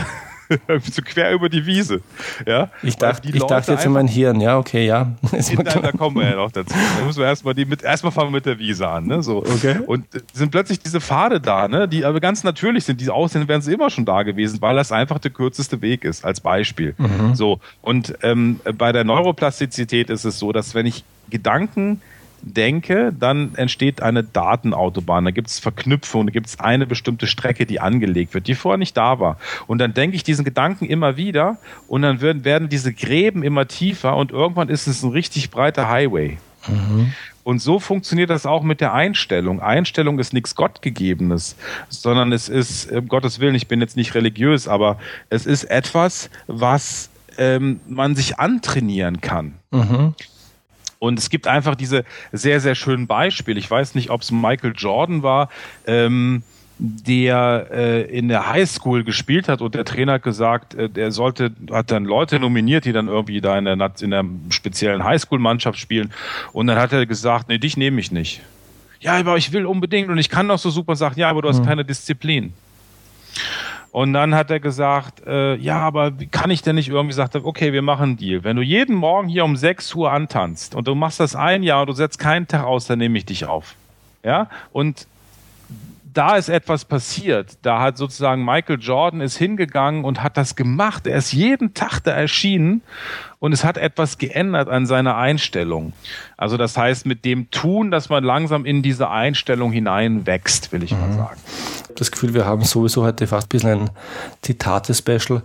so 0.90 1.02
quer 1.02 1.32
über 1.32 1.48
die 1.48 1.64
Wiese. 1.66 2.00
Ja? 2.46 2.70
Ich 2.82 2.96
dachte, 2.96 3.28
ich 3.28 3.42
dachte 3.42 3.72
jetzt 3.72 3.84
in 3.84 3.92
mein 3.92 4.08
Hirn, 4.08 4.40
ja, 4.40 4.58
okay, 4.58 4.86
ja. 4.86 5.12
In, 5.32 5.64
da 5.64 5.92
kommen 5.92 6.16
wir 6.16 6.30
ja 6.30 6.36
noch 6.36 6.50
dazu. 6.50 6.74
Da 6.98 7.04
müssen 7.04 7.18
wir 7.18 7.26
erstmal 7.26 7.54
die 7.54 7.64
mit, 7.64 7.82
erstmal 7.82 8.12
fangen 8.12 8.28
wir 8.28 8.36
mit 8.36 8.46
der 8.46 8.58
Wiese 8.58 8.88
an, 8.88 9.06
ne? 9.06 9.22
So. 9.22 9.38
Okay. 9.38 9.78
Und 9.86 10.06
sind 10.32 10.50
plötzlich 10.50 10.80
diese 10.80 11.00
Pfade 11.00 11.40
da, 11.40 11.68
ne? 11.68 11.88
Die 11.88 12.04
aber 12.04 12.20
ganz 12.20 12.44
natürlich 12.44 12.84
sind. 12.84 13.00
Die 13.00 13.10
aussehen, 13.10 13.48
wären 13.48 13.62
sie 13.62 13.72
immer 13.72 13.90
schon 13.90 14.04
da 14.04 14.22
gewesen, 14.22 14.60
weil 14.60 14.76
das 14.76 14.92
einfach 14.92 15.18
der 15.18 15.30
kürzeste 15.30 15.80
Weg 15.82 16.04
ist, 16.04 16.24
als 16.24 16.40
Beispiel. 16.40 16.94
Mhm. 16.98 17.34
So. 17.34 17.60
Und 17.82 18.16
ähm, 18.22 18.60
bei 18.76 18.92
der 18.92 19.04
Neuroplastizität 19.04 20.10
ist 20.10 20.24
es 20.24 20.38
so, 20.38 20.52
dass 20.52 20.74
wenn 20.74 20.86
ich 20.86 21.04
Gedanken 21.30 22.00
denke, 22.42 23.12
dann 23.18 23.54
entsteht 23.54 24.02
eine 24.02 24.24
Datenautobahn. 24.24 25.24
Da 25.24 25.30
gibt 25.30 25.48
es 25.48 25.58
Verknüpfungen, 25.58 26.28
da 26.28 26.32
gibt 26.32 26.46
es 26.46 26.60
eine 26.60 26.86
bestimmte 26.86 27.26
Strecke, 27.26 27.66
die 27.66 27.80
angelegt 27.80 28.34
wird, 28.34 28.46
die 28.46 28.54
vorher 28.54 28.78
nicht 28.78 28.96
da 28.96 29.20
war. 29.20 29.38
Und 29.66 29.78
dann 29.78 29.94
denke 29.94 30.16
ich 30.16 30.22
diesen 30.22 30.44
Gedanken 30.44 30.86
immer 30.86 31.16
wieder 31.16 31.58
und 31.88 32.02
dann 32.02 32.20
werden, 32.20 32.44
werden 32.44 32.68
diese 32.68 32.92
Gräben 32.92 33.42
immer 33.42 33.66
tiefer 33.66 34.16
und 34.16 34.30
irgendwann 34.30 34.68
ist 34.68 34.86
es 34.86 35.02
ein 35.02 35.10
richtig 35.10 35.50
breiter 35.50 35.88
Highway. 35.88 36.38
Mhm. 36.66 37.12
Und 37.44 37.60
so 37.60 37.80
funktioniert 37.80 38.28
das 38.28 38.44
auch 38.44 38.62
mit 38.62 38.82
der 38.82 38.92
Einstellung. 38.92 39.62
Einstellung 39.62 40.18
ist 40.18 40.34
nichts 40.34 40.54
Gottgegebenes, 40.54 41.56
sondern 41.88 42.30
es 42.32 42.50
ist, 42.50 42.92
um 42.92 43.08
Gottes 43.08 43.40
Willen, 43.40 43.54
ich 43.54 43.68
bin 43.68 43.80
jetzt 43.80 43.96
nicht 43.96 44.14
religiös, 44.14 44.68
aber 44.68 44.98
es 45.30 45.46
ist 45.46 45.64
etwas, 45.64 46.28
was 46.46 47.08
ähm, 47.38 47.80
man 47.86 48.16
sich 48.16 48.38
antrainieren 48.38 49.22
kann. 49.22 49.54
Mhm. 49.70 50.14
Und 50.98 51.18
es 51.18 51.30
gibt 51.30 51.46
einfach 51.46 51.74
diese 51.74 52.04
sehr, 52.32 52.60
sehr 52.60 52.74
schönen 52.74 53.06
Beispiele. 53.06 53.58
Ich 53.58 53.70
weiß 53.70 53.94
nicht, 53.94 54.10
ob 54.10 54.22
es 54.22 54.30
Michael 54.30 54.72
Jordan 54.76 55.22
war, 55.22 55.48
ähm, 55.86 56.42
der 56.78 57.68
äh, 57.72 58.02
in 58.02 58.28
der 58.28 58.48
Highschool 58.48 59.02
gespielt 59.02 59.48
hat 59.48 59.60
und 59.60 59.74
der 59.74 59.84
Trainer 59.84 60.14
hat 60.14 60.22
gesagt, 60.22 60.74
äh, 60.74 60.88
der 60.88 61.10
sollte, 61.10 61.50
hat 61.72 61.90
dann 61.90 62.04
Leute 62.04 62.38
nominiert, 62.38 62.84
die 62.84 62.92
dann 62.92 63.08
irgendwie 63.08 63.40
da 63.40 63.58
in 63.58 63.64
der, 63.64 63.92
in 64.00 64.10
der 64.10 64.24
speziellen 64.50 65.02
Highschool-Mannschaft 65.02 65.78
spielen. 65.78 66.12
Und 66.52 66.68
dann 66.68 66.78
hat 66.78 66.92
er 66.92 67.04
gesagt, 67.06 67.48
nee, 67.48 67.58
dich 67.58 67.76
nehme 67.76 68.00
ich 68.00 68.12
nicht. 68.12 68.42
Ja, 69.00 69.14
aber 69.14 69.36
ich 69.36 69.52
will 69.52 69.66
unbedingt 69.66 70.08
und 70.08 70.18
ich 70.18 70.28
kann 70.28 70.48
doch 70.48 70.58
so 70.58 70.70
super 70.70 70.96
sagen, 70.96 71.18
ja, 71.18 71.30
aber 71.30 71.42
du 71.42 71.48
hast 71.48 71.60
mhm. 71.60 71.66
keine 71.66 71.84
Disziplin. 71.84 72.52
Und 73.90 74.12
dann 74.12 74.34
hat 74.34 74.50
er 74.50 74.60
gesagt, 74.60 75.26
äh, 75.26 75.56
ja, 75.56 75.78
aber 75.78 76.20
wie 76.20 76.26
kann 76.26 76.50
ich 76.50 76.62
denn 76.62 76.76
nicht 76.76 76.88
irgendwie 76.88 77.14
sagt, 77.14 77.34
okay, 77.36 77.72
wir 77.72 77.82
machen 77.82 78.02
einen 78.02 78.16
Deal. 78.16 78.44
Wenn 78.44 78.56
du 78.56 78.62
jeden 78.62 78.94
Morgen 78.94 79.28
hier 79.28 79.44
um 79.44 79.56
6 79.56 79.94
Uhr 79.94 80.12
antanzt 80.12 80.74
und 80.74 80.86
du 80.86 80.94
machst 80.94 81.20
das 81.20 81.34
ein 81.34 81.62
Jahr 81.62 81.80
und 81.80 81.88
du 81.88 81.94
setzt 81.94 82.18
keinen 82.18 82.46
Tag 82.46 82.64
aus, 82.64 82.86
dann 82.86 82.98
nehme 82.98 83.16
ich 83.16 83.24
dich 83.24 83.46
auf. 83.46 83.74
Ja, 84.22 84.48
und 84.72 85.06
da 86.18 86.36
ist 86.36 86.48
etwas 86.48 86.84
passiert. 86.84 87.58
Da 87.62 87.80
hat 87.80 87.96
sozusagen 87.96 88.44
Michael 88.44 88.78
Jordan 88.80 89.20
ist 89.20 89.36
hingegangen 89.36 90.04
und 90.04 90.22
hat 90.22 90.36
das 90.36 90.56
gemacht. 90.56 91.06
Er 91.06 91.16
ist 91.16 91.32
jeden 91.32 91.74
Tag 91.74 92.00
da 92.00 92.10
erschienen 92.10 92.82
und 93.38 93.52
es 93.52 93.64
hat 93.64 93.78
etwas 93.78 94.18
geändert 94.18 94.68
an 94.68 94.86
seiner 94.86 95.16
Einstellung. 95.16 95.92
Also 96.36 96.56
das 96.56 96.76
heißt, 96.76 97.06
mit 97.06 97.24
dem 97.24 97.50
Tun, 97.50 97.90
dass 97.90 98.08
man 98.08 98.24
langsam 98.24 98.64
in 98.64 98.82
diese 98.82 99.10
Einstellung 99.10 99.70
hineinwächst, 99.70 100.72
will 100.72 100.82
ich 100.82 100.92
mhm. 100.92 101.00
mal 101.00 101.12
sagen. 101.12 101.40
Das 101.94 102.10
Gefühl, 102.10 102.34
wir 102.34 102.44
haben 102.44 102.62
sowieso 102.64 103.02
heute 103.02 103.26
fast 103.26 103.46
ein 103.46 103.48
bisschen 103.50 103.80
ein 103.82 103.90
Zitate-Special. 104.42 105.42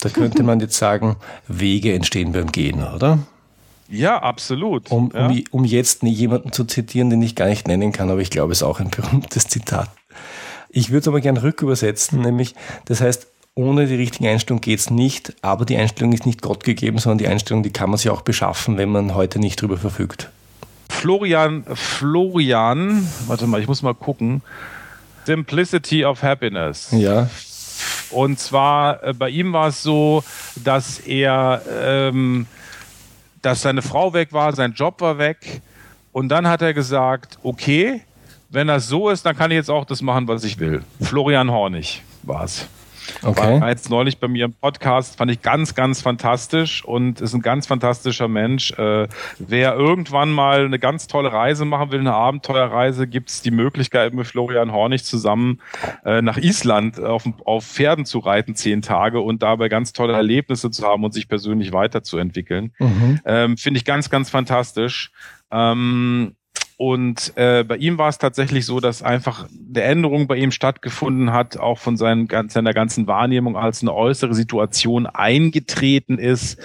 Da 0.00 0.08
könnte 0.08 0.42
man 0.42 0.60
jetzt 0.60 0.76
sagen, 0.76 1.16
Wege 1.48 1.92
entstehen 1.92 2.32
beim 2.32 2.50
Gehen, 2.50 2.82
oder? 2.82 3.18
Ja, 3.88 4.22
absolut. 4.22 4.90
Um, 4.90 5.12
ja. 5.14 5.26
um, 5.26 5.44
um 5.50 5.64
jetzt 5.64 6.02
jemanden 6.02 6.52
zu 6.52 6.64
zitieren, 6.64 7.10
den 7.10 7.20
ich 7.22 7.34
gar 7.34 7.46
nicht 7.46 7.68
nennen 7.68 7.92
kann, 7.92 8.10
aber 8.10 8.20
ich 8.20 8.30
glaube, 8.30 8.52
es 8.52 8.58
ist 8.58 8.62
auch 8.62 8.80
ein 8.80 8.90
berühmtes 8.96 9.48
Zitat. 9.48 9.90
Ich 10.70 10.90
würde 10.90 11.00
es 11.00 11.08
aber 11.08 11.20
gerne 11.20 11.42
rückübersetzen, 11.42 12.20
nämlich, 12.22 12.54
das 12.86 13.02
heißt, 13.02 13.26
ohne 13.54 13.86
die 13.86 13.96
richtige 13.96 14.30
Einstellung 14.30 14.62
geht 14.62 14.78
es 14.78 14.90
nicht, 14.90 15.34
aber 15.42 15.66
die 15.66 15.76
Einstellung 15.76 16.14
ist 16.14 16.24
nicht 16.24 16.40
Gott 16.40 16.64
gegeben, 16.64 16.96
sondern 16.96 17.18
die 17.18 17.28
Einstellung, 17.28 17.62
die 17.62 17.70
kann 17.70 17.90
man 17.90 17.98
sich 17.98 18.08
auch 18.10 18.22
beschaffen, 18.22 18.78
wenn 18.78 18.88
man 18.88 19.14
heute 19.14 19.38
nicht 19.38 19.60
drüber 19.60 19.76
verfügt. 19.76 20.30
Florian, 20.88 21.64
Florian, 21.74 23.06
warte 23.26 23.46
mal, 23.46 23.60
ich 23.60 23.68
muss 23.68 23.82
mal 23.82 23.94
gucken. 23.94 24.42
Simplicity 25.24 26.04
of 26.04 26.22
Happiness. 26.22 26.88
Ja. 26.92 27.28
Und 28.10 28.38
zwar, 28.38 29.02
äh, 29.02 29.12
bei 29.12 29.30
ihm 29.30 29.52
war 29.52 29.68
es 29.68 29.82
so, 29.82 30.22
dass 30.56 30.98
er 30.98 31.62
ähm, 31.82 32.46
dass 33.42 33.62
seine 33.62 33.82
Frau 33.82 34.14
weg 34.14 34.32
war, 34.32 34.54
sein 34.54 34.72
Job 34.72 35.00
war 35.00 35.18
weg. 35.18 35.60
Und 36.12 36.28
dann 36.28 36.46
hat 36.46 36.62
er 36.62 36.72
gesagt, 36.72 37.38
okay, 37.42 38.02
wenn 38.48 38.68
das 38.68 38.86
so 38.86 39.10
ist, 39.10 39.26
dann 39.26 39.36
kann 39.36 39.50
ich 39.50 39.56
jetzt 39.56 39.70
auch 39.70 39.84
das 39.84 40.00
machen, 40.00 40.28
was 40.28 40.44
ich 40.44 40.58
will. 40.58 40.82
Florian 41.00 41.50
Hornig 41.50 42.02
war 42.22 42.44
es. 42.44 42.66
Okay. 43.22 43.60
War 43.60 43.68
jetzt 43.68 43.90
neulich 43.90 44.18
bei 44.18 44.28
mir 44.28 44.46
im 44.46 44.54
Podcast, 44.54 45.16
fand 45.16 45.30
ich 45.30 45.42
ganz, 45.42 45.74
ganz 45.74 46.02
fantastisch 46.02 46.84
und 46.84 47.20
ist 47.20 47.34
ein 47.34 47.42
ganz 47.42 47.66
fantastischer 47.66 48.28
Mensch. 48.28 48.72
Äh, 48.72 49.08
wer 49.38 49.74
irgendwann 49.74 50.30
mal 50.30 50.64
eine 50.64 50.78
ganz 50.78 51.06
tolle 51.06 51.32
Reise 51.32 51.64
machen 51.64 51.92
will, 51.92 52.00
eine 52.00 52.14
Abenteuerreise, 52.14 53.06
gibt 53.06 53.30
es 53.30 53.42
die 53.42 53.50
Möglichkeit, 53.50 54.14
mit 54.14 54.26
Florian 54.26 54.72
Hornig 54.72 55.04
zusammen 55.04 55.60
äh, 56.04 56.22
nach 56.22 56.36
Island 56.36 57.00
auf, 57.00 57.24
auf 57.44 57.64
Pferden 57.64 58.04
zu 58.04 58.18
reiten, 58.18 58.54
zehn 58.54 58.82
Tage 58.82 59.20
und 59.20 59.42
dabei 59.42 59.68
ganz 59.68 59.92
tolle 59.92 60.14
Erlebnisse 60.14 60.70
zu 60.70 60.86
haben 60.86 61.04
und 61.04 61.12
sich 61.12 61.28
persönlich 61.28 61.72
weiterzuentwickeln. 61.72 62.72
Mhm. 62.78 63.20
Ähm, 63.24 63.56
Finde 63.56 63.78
ich 63.78 63.84
ganz, 63.84 64.10
ganz 64.10 64.30
fantastisch. 64.30 65.10
Ähm, 65.50 66.34
und 66.82 67.36
äh, 67.36 67.62
bei 67.62 67.76
ihm 67.76 67.96
war 67.96 68.08
es 68.08 68.18
tatsächlich 68.18 68.66
so, 68.66 68.80
dass 68.80 69.04
einfach 69.04 69.46
eine 69.68 69.82
Änderung 69.82 70.26
bei 70.26 70.34
ihm 70.34 70.50
stattgefunden 70.50 71.32
hat, 71.32 71.56
auch 71.56 71.78
von 71.78 71.96
seinen, 71.96 72.26
seiner 72.48 72.74
ganzen 72.74 73.06
Wahrnehmung 73.06 73.56
als 73.56 73.82
eine 73.82 73.94
äußere 73.94 74.34
Situation 74.34 75.06
eingetreten 75.06 76.18
ist, 76.18 76.58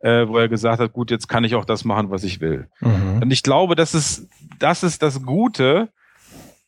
äh, 0.00 0.28
wo 0.28 0.36
er 0.36 0.50
gesagt 0.50 0.78
hat, 0.78 0.92
gut, 0.92 1.10
jetzt 1.10 1.26
kann 1.26 1.44
ich 1.44 1.54
auch 1.54 1.64
das 1.64 1.86
machen, 1.86 2.10
was 2.10 2.22
ich 2.22 2.42
will. 2.42 2.68
Mhm. 2.80 3.22
Und 3.22 3.30
ich 3.30 3.42
glaube, 3.42 3.74
das 3.74 3.94
ist, 3.94 4.28
das 4.58 4.82
ist 4.82 5.02
das 5.02 5.22
Gute 5.22 5.88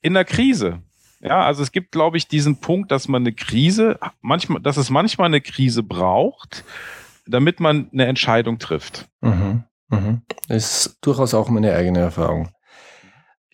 in 0.00 0.14
der 0.14 0.24
Krise. 0.24 0.78
Ja, 1.20 1.44
also 1.44 1.62
es 1.62 1.72
gibt, 1.72 1.92
glaube 1.92 2.16
ich, 2.16 2.26
diesen 2.26 2.56
Punkt, 2.62 2.90
dass 2.90 3.06
man 3.06 3.20
eine 3.20 3.34
Krise, 3.34 3.98
manchmal, 4.22 4.62
dass 4.62 4.78
es 4.78 4.88
manchmal 4.88 5.26
eine 5.26 5.42
Krise 5.42 5.82
braucht, 5.82 6.64
damit 7.26 7.60
man 7.60 7.90
eine 7.92 8.06
Entscheidung 8.06 8.58
trifft. 8.58 9.10
Mhm. 9.20 9.64
Mhm. 9.90 10.22
Das 10.48 10.86
ist 10.86 10.98
durchaus 11.02 11.34
auch 11.34 11.50
meine 11.50 11.74
eigene 11.74 11.98
Erfahrung. 11.98 12.48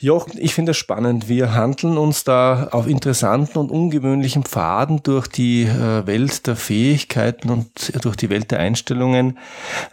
Jochen, 0.02 0.38
ich 0.38 0.54
finde 0.54 0.70
es 0.70 0.78
spannend. 0.78 1.28
Wir 1.28 1.54
handeln 1.54 1.98
uns 1.98 2.24
da 2.24 2.68
auf 2.72 2.86
interessanten 2.86 3.58
und 3.58 3.70
ungewöhnlichen 3.70 4.44
Pfaden 4.44 5.02
durch 5.02 5.26
die 5.26 5.64
äh, 5.64 6.06
Welt 6.06 6.46
der 6.46 6.56
Fähigkeiten 6.56 7.50
und 7.50 7.92
durch 8.02 8.16
die 8.16 8.30
Welt 8.30 8.50
der 8.50 8.60
Einstellungen. 8.60 9.36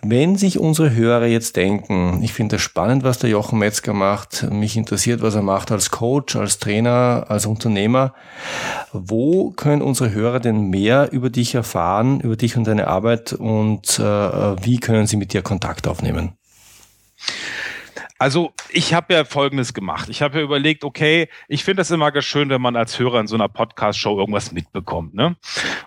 Wenn 0.02 0.38
sich 0.38 0.60
unsere 0.60 0.96
Hörer 0.96 1.26
jetzt 1.26 1.58
denken, 1.58 2.22
ich 2.24 2.32
finde 2.32 2.56
es 2.56 2.62
spannend, 2.62 3.04
was 3.04 3.20
der 3.20 3.30
Jochen 3.30 3.60
Metzger 3.60 3.92
macht, 3.92 4.50
mich 4.50 4.78
interessiert, 4.78 5.22
was 5.22 5.36
er 5.36 5.42
macht 5.42 5.74
als 5.74 5.92
Coach, 5.92 6.38
als 6.38 6.60
Trainer, 6.60 7.26
als 7.28 7.46
Unternehmer, 7.46 8.14
wo 8.94 9.52
können 9.52 9.82
unsere 9.82 10.12
Hörer 10.12 10.40
denn 10.40 10.70
mehr 10.70 11.12
über 11.12 11.30
dich 11.30 11.54
erfahren, 11.54 12.22
über 12.22 12.38
dich 12.38 12.56
und 12.56 12.66
deine 12.66 12.88
Arbeit 12.88 13.34
und 13.34 14.00
äh, 14.00 14.04
wie 14.04 14.80
können 14.80 15.06
sie 15.06 15.18
mit 15.18 15.34
dir 15.34 15.42
Kontakt 15.42 15.86
aufnehmen? 15.86 16.38
Also 18.20 18.52
ich 18.70 18.94
habe 18.94 19.14
ja 19.14 19.26
Folgendes 19.26 19.74
gemacht. 19.74 20.10
Ich 20.10 20.22
habe 20.22 20.40
ja 20.40 20.44
überlegt, 20.44 20.84
okay, 20.84 21.30
ich 21.48 21.64
finde 21.64 21.82
das 21.82 21.92
immer 21.92 22.12
ganz 22.12 22.26
schön, 22.26 22.50
wenn 22.50 22.62
man 22.62 22.76
als 22.76 22.98
Hörer 22.98 23.20
in 23.20 23.28
so 23.28 23.36
einer 23.36 23.48
Podcast-Show 23.48 24.18
irgendwas 24.18 24.52
mitbekommt. 24.52 25.14
Ne? 25.14 25.36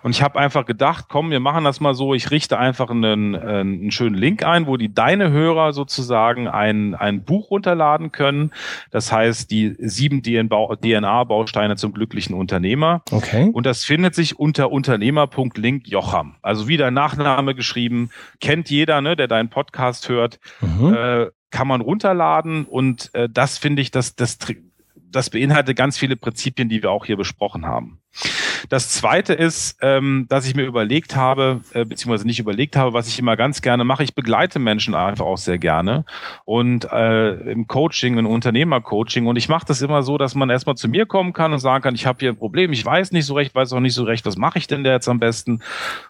Und 0.03 0.11
ich 0.11 0.21
habe 0.21 0.39
einfach 0.39 0.65
gedacht, 0.65 1.05
komm, 1.09 1.31
wir 1.31 1.39
machen 1.39 1.63
das 1.63 1.79
mal 1.79 1.93
so. 1.93 2.13
Ich 2.13 2.31
richte 2.31 2.57
einfach 2.57 2.89
einen, 2.89 3.35
einen 3.35 3.91
schönen 3.91 4.15
Link 4.15 4.43
ein, 4.45 4.67
wo 4.67 4.77
die 4.77 4.93
deine 4.93 5.31
Hörer 5.31 5.73
sozusagen 5.73 6.47
ein, 6.47 6.95
ein 6.95 7.23
Buch 7.23 7.51
runterladen 7.51 8.11
können. 8.11 8.51
Das 8.91 9.11
heißt, 9.11 9.51
die 9.51 9.75
sieben 9.79 10.23
DNA-Bausteine 10.23 11.75
zum 11.75 11.93
glücklichen 11.93 12.35
Unternehmer. 12.35 13.01
Okay. 13.11 13.49
Und 13.51 13.65
das 13.65 13.83
findet 13.83 14.15
sich 14.15 14.39
unter 14.39 14.71
unternehmer.link 14.71 15.87
Jocham. 15.87 16.35
Also 16.41 16.67
wie 16.67 16.77
dein 16.77 16.93
Nachname 16.93 17.55
geschrieben, 17.55 18.09
kennt 18.39 18.69
jeder, 18.69 19.01
ne, 19.01 19.15
der 19.15 19.27
deinen 19.27 19.49
Podcast 19.49 20.09
hört. 20.09 20.39
Mhm. 20.61 20.93
Äh, 20.93 21.27
kann 21.51 21.67
man 21.67 21.81
runterladen 21.81 22.65
und 22.65 23.13
äh, 23.13 23.29
das 23.29 23.57
finde 23.57 23.81
ich, 23.81 23.91
das, 23.91 24.15
das, 24.15 24.37
das 24.95 25.29
beinhaltet 25.29 25.77
ganz 25.77 25.97
viele 25.97 26.15
Prinzipien, 26.15 26.69
die 26.69 26.81
wir 26.81 26.91
auch 26.91 27.05
hier 27.05 27.17
besprochen 27.17 27.65
haben. 27.65 27.99
Das 28.69 28.89
zweite 28.89 29.33
ist, 29.33 29.77
ähm, 29.81 30.25
dass 30.29 30.47
ich 30.47 30.55
mir 30.55 30.65
überlegt 30.65 31.15
habe, 31.15 31.61
äh, 31.73 31.85
beziehungsweise 31.85 32.25
nicht 32.25 32.39
überlegt 32.39 32.75
habe, 32.75 32.93
was 32.93 33.07
ich 33.07 33.19
immer 33.19 33.35
ganz 33.35 33.61
gerne 33.61 33.83
mache. 33.83 34.03
Ich 34.03 34.15
begleite 34.15 34.59
Menschen 34.59 34.95
einfach 34.95 35.25
auch 35.25 35.37
sehr 35.37 35.57
gerne 35.57 36.05
und 36.45 36.85
äh, 36.91 37.31
im 37.51 37.67
Coaching, 37.67 38.17
im 38.17 38.25
Unternehmercoaching. 38.25 39.27
Und 39.27 39.35
ich 39.35 39.49
mache 39.49 39.65
das 39.65 39.81
immer 39.81 40.03
so, 40.03 40.17
dass 40.17 40.35
man 40.35 40.49
erstmal 40.49 40.75
zu 40.75 40.87
mir 40.87 41.05
kommen 41.05 41.33
kann 41.33 41.53
und 41.53 41.59
sagen 41.59 41.83
kann, 41.83 41.95
ich 41.95 42.05
habe 42.05 42.19
hier 42.19 42.29
ein 42.29 42.37
Problem, 42.37 42.71
ich 42.73 42.85
weiß 42.85 43.11
nicht 43.11 43.25
so 43.25 43.33
recht, 43.33 43.55
weiß 43.55 43.73
auch 43.73 43.79
nicht 43.79 43.93
so 43.93 44.03
recht, 44.03 44.25
was 44.25 44.37
mache 44.37 44.57
ich 44.59 44.67
denn 44.67 44.83
da 44.83 44.91
jetzt 44.91 45.07
am 45.07 45.19
besten? 45.19 45.61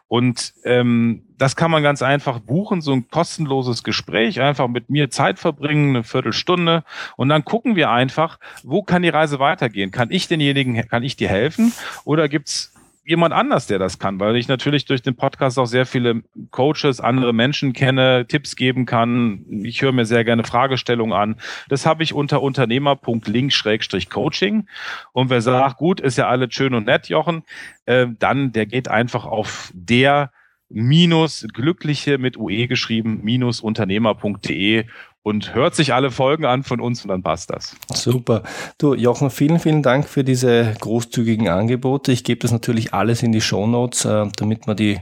Und 0.08 0.54
ähm, 0.66 1.24
das 1.38 1.56
kann 1.56 1.72
man 1.72 1.82
ganz 1.82 2.04
einfach 2.04 2.40
buchen, 2.40 2.82
so 2.82 2.92
ein 2.92 3.10
kostenloses 3.10 3.84
Gespräch, 3.84 4.42
einfach 4.42 4.68
mit 4.68 4.92
mir 4.92 5.10
Zeit 5.10 5.40
verbringen, 5.40 5.96
eine 5.96 6.04
Viertelstunde. 6.04 6.84
Und 7.18 7.30
dann 7.30 7.44
gucken 7.44 7.76
wir 7.76 7.90
einfach, 7.90 8.38
wo 8.62 8.84
kann 8.84 9.02
die 9.02 9.10
Reise 9.10 9.40
weitergehen? 9.40 9.90
Kann 9.90 10.12
ich 10.12 10.28
denjenigen, 10.28 10.88
kann 10.88 11.02
ich 11.02 11.16
dir 11.16 11.30
helfen? 11.30 11.74
Oder 12.04 12.30
gibt's 12.42 12.74
jemand 13.04 13.34
anders, 13.36 13.68
der 13.68 13.78
das 13.78 14.00
kann, 14.00 14.20
weil 14.20 14.36
ich 14.36 14.48
natürlich 14.48 14.86
durch 14.86 15.04
den 15.04 15.16
Podcast 15.16 15.60
auch 15.60 15.68
sehr 15.68 15.86
viele 15.86 16.24
Coaches, 16.50 17.00
andere 17.00 17.34
Menschen 17.34 17.74
kenne, 17.74 18.26
Tipps 18.28 18.56
geben 18.56 18.88
kann. 18.88 19.46
Ich 19.64 19.84
höre 19.84 19.92
mir 19.92 20.06
sehr 20.06 20.24
gerne 20.24 20.44
Fragestellungen 20.44 21.14
an. 21.14 21.36
Das 21.70 21.86
habe 21.86 22.02
ich 22.02 22.16
unter 22.16 22.42
unternehmer.link-coaching. 22.42 24.68
Und 25.14 25.30
wer 25.30 25.42
sagt, 25.42 25.78
gut, 25.78 26.00
ist 26.00 26.18
ja 26.18 26.30
alles 26.30 26.52
schön 26.54 26.74
und 26.74 26.88
nett, 26.88 27.10
Jochen, 27.10 27.44
äh, 27.86 28.08
dann 28.18 28.54
der 28.54 28.66
geht 28.66 28.88
einfach 28.88 29.26
auf 29.26 29.70
der 29.76 30.32
minus 30.74 31.46
glückliche 31.54 32.18
mit 32.18 32.38
UE 32.38 32.68
geschrieben 32.68 33.20
minus 33.24 33.62
unternehmer.de 33.62 34.86
und 35.24 35.54
hört 35.54 35.76
sich 35.76 35.94
alle 35.94 36.12
Folgen 36.12 36.46
an 36.46 36.64
von 36.64 36.80
uns 36.80 37.04
und 37.04 37.10
dann 37.10 37.22
passt 37.22 37.52
das. 37.52 37.76
Super. 37.94 38.44
Du, 38.78 38.94
Jochen, 38.96 39.30
vielen, 39.30 39.60
vielen 39.60 39.84
Dank 39.84 40.08
für 40.08 40.24
diese 40.24 40.74
großzügigen 40.80 41.50
Angebote. 41.50 42.12
Ich 42.12 42.24
gebe 42.24 42.40
das 42.40 42.52
natürlich 42.52 42.94
alles 42.94 43.22
in 43.24 43.32
die 43.32 43.42
Show 43.42 43.68
Notes, 43.68 44.06
äh, 44.06 44.28
damit 44.36 44.68
man 44.68 44.78
die 44.78 45.00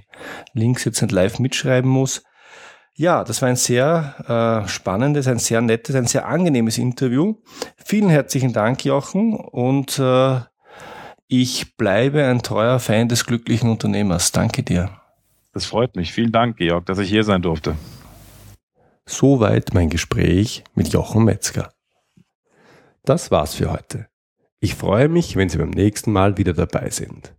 Links 0.54 0.84
jetzt 0.86 1.02
nicht 1.02 1.12
live 1.12 1.40
mitschreiben 1.40 1.90
muss. 1.90 2.24
Ja, 2.96 3.24
das 3.24 3.42
war 3.42 3.48
ein 3.48 3.56
sehr 3.56 4.64
äh, 4.66 4.68
spannendes, 4.68 5.28
ein 5.28 5.40
sehr 5.40 5.62
nettes, 5.62 5.96
ein 5.96 6.08
sehr 6.08 6.28
angenehmes 6.28 6.78
Interview. 6.78 7.36
Vielen 7.78 8.10
herzlichen 8.10 8.52
Dank, 8.52 8.84
Jochen, 8.84 9.36
und 9.36 9.98
äh, 10.00 10.42
ich 11.30 11.78
bleibe 11.78 12.26
ein 12.26 12.42
treuer 12.42 12.80
Fan 12.80 13.08
des 13.08 13.26
glücklichen 13.26 13.70
Unternehmers. 13.70 14.34
Danke 14.34 14.64
dir. 14.64 14.90
Das 15.54 15.66
freut 15.66 15.96
mich. 15.96 16.12
Vielen 16.12 16.34
Dank, 16.34 16.58
Georg, 16.58 16.86
dass 16.88 17.00
ich 17.00 17.08
hier 17.08 17.24
sein 17.24 17.42
durfte. 17.42 17.76
Soweit 19.10 19.74
mein 19.74 19.90
Gespräch 19.90 20.64
mit 20.76 20.90
Jochen 20.90 21.24
Metzger. 21.24 21.74
Das 23.04 23.32
war's 23.32 23.56
für 23.56 23.72
heute. 23.72 24.06
Ich 24.60 24.76
freue 24.76 25.10
mich, 25.10 25.36
wenn 25.36 25.50
Sie 25.50 25.58
beim 25.58 25.72
nächsten 25.72 26.12
Mal 26.12 26.38
wieder 26.38 26.54
dabei 26.54 26.92
sind. 26.92 27.34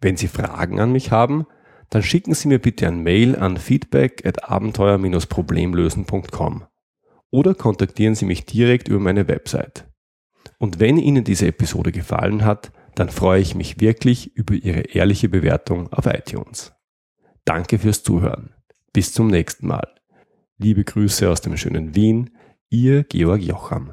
Wenn 0.00 0.16
Sie 0.16 0.26
Fragen 0.26 0.80
an 0.80 0.90
mich 0.90 1.12
haben, 1.12 1.46
dann 1.88 2.02
schicken 2.02 2.34
Sie 2.34 2.48
mir 2.48 2.58
bitte 2.58 2.88
ein 2.88 3.04
Mail 3.04 3.36
an 3.36 3.58
feedback 3.58 4.26
at 4.26 4.50
abenteuer-problemlösen.com 4.50 6.64
oder 7.30 7.54
kontaktieren 7.54 8.16
Sie 8.16 8.24
mich 8.24 8.44
direkt 8.44 8.88
über 8.88 8.98
meine 8.98 9.28
Website. 9.28 9.86
Und 10.58 10.80
wenn 10.80 10.96
Ihnen 10.96 11.22
diese 11.22 11.46
Episode 11.46 11.92
gefallen 11.92 12.44
hat, 12.44 12.72
dann 12.96 13.08
freue 13.08 13.40
ich 13.40 13.54
mich 13.54 13.80
wirklich 13.80 14.34
über 14.34 14.54
Ihre 14.54 14.80
ehrliche 14.80 15.28
Bewertung 15.28 15.92
auf 15.92 16.06
iTunes. 16.06 16.72
Danke 17.44 17.78
fürs 17.78 18.02
Zuhören. 18.02 18.52
Bis 18.92 19.12
zum 19.12 19.28
nächsten 19.28 19.68
Mal. 19.68 19.93
Liebe 20.58 20.84
Grüße 20.84 21.28
aus 21.28 21.40
dem 21.40 21.56
schönen 21.56 21.96
Wien, 21.96 22.30
Ihr 22.70 23.02
Georg 23.02 23.42
Jocham. 23.42 23.92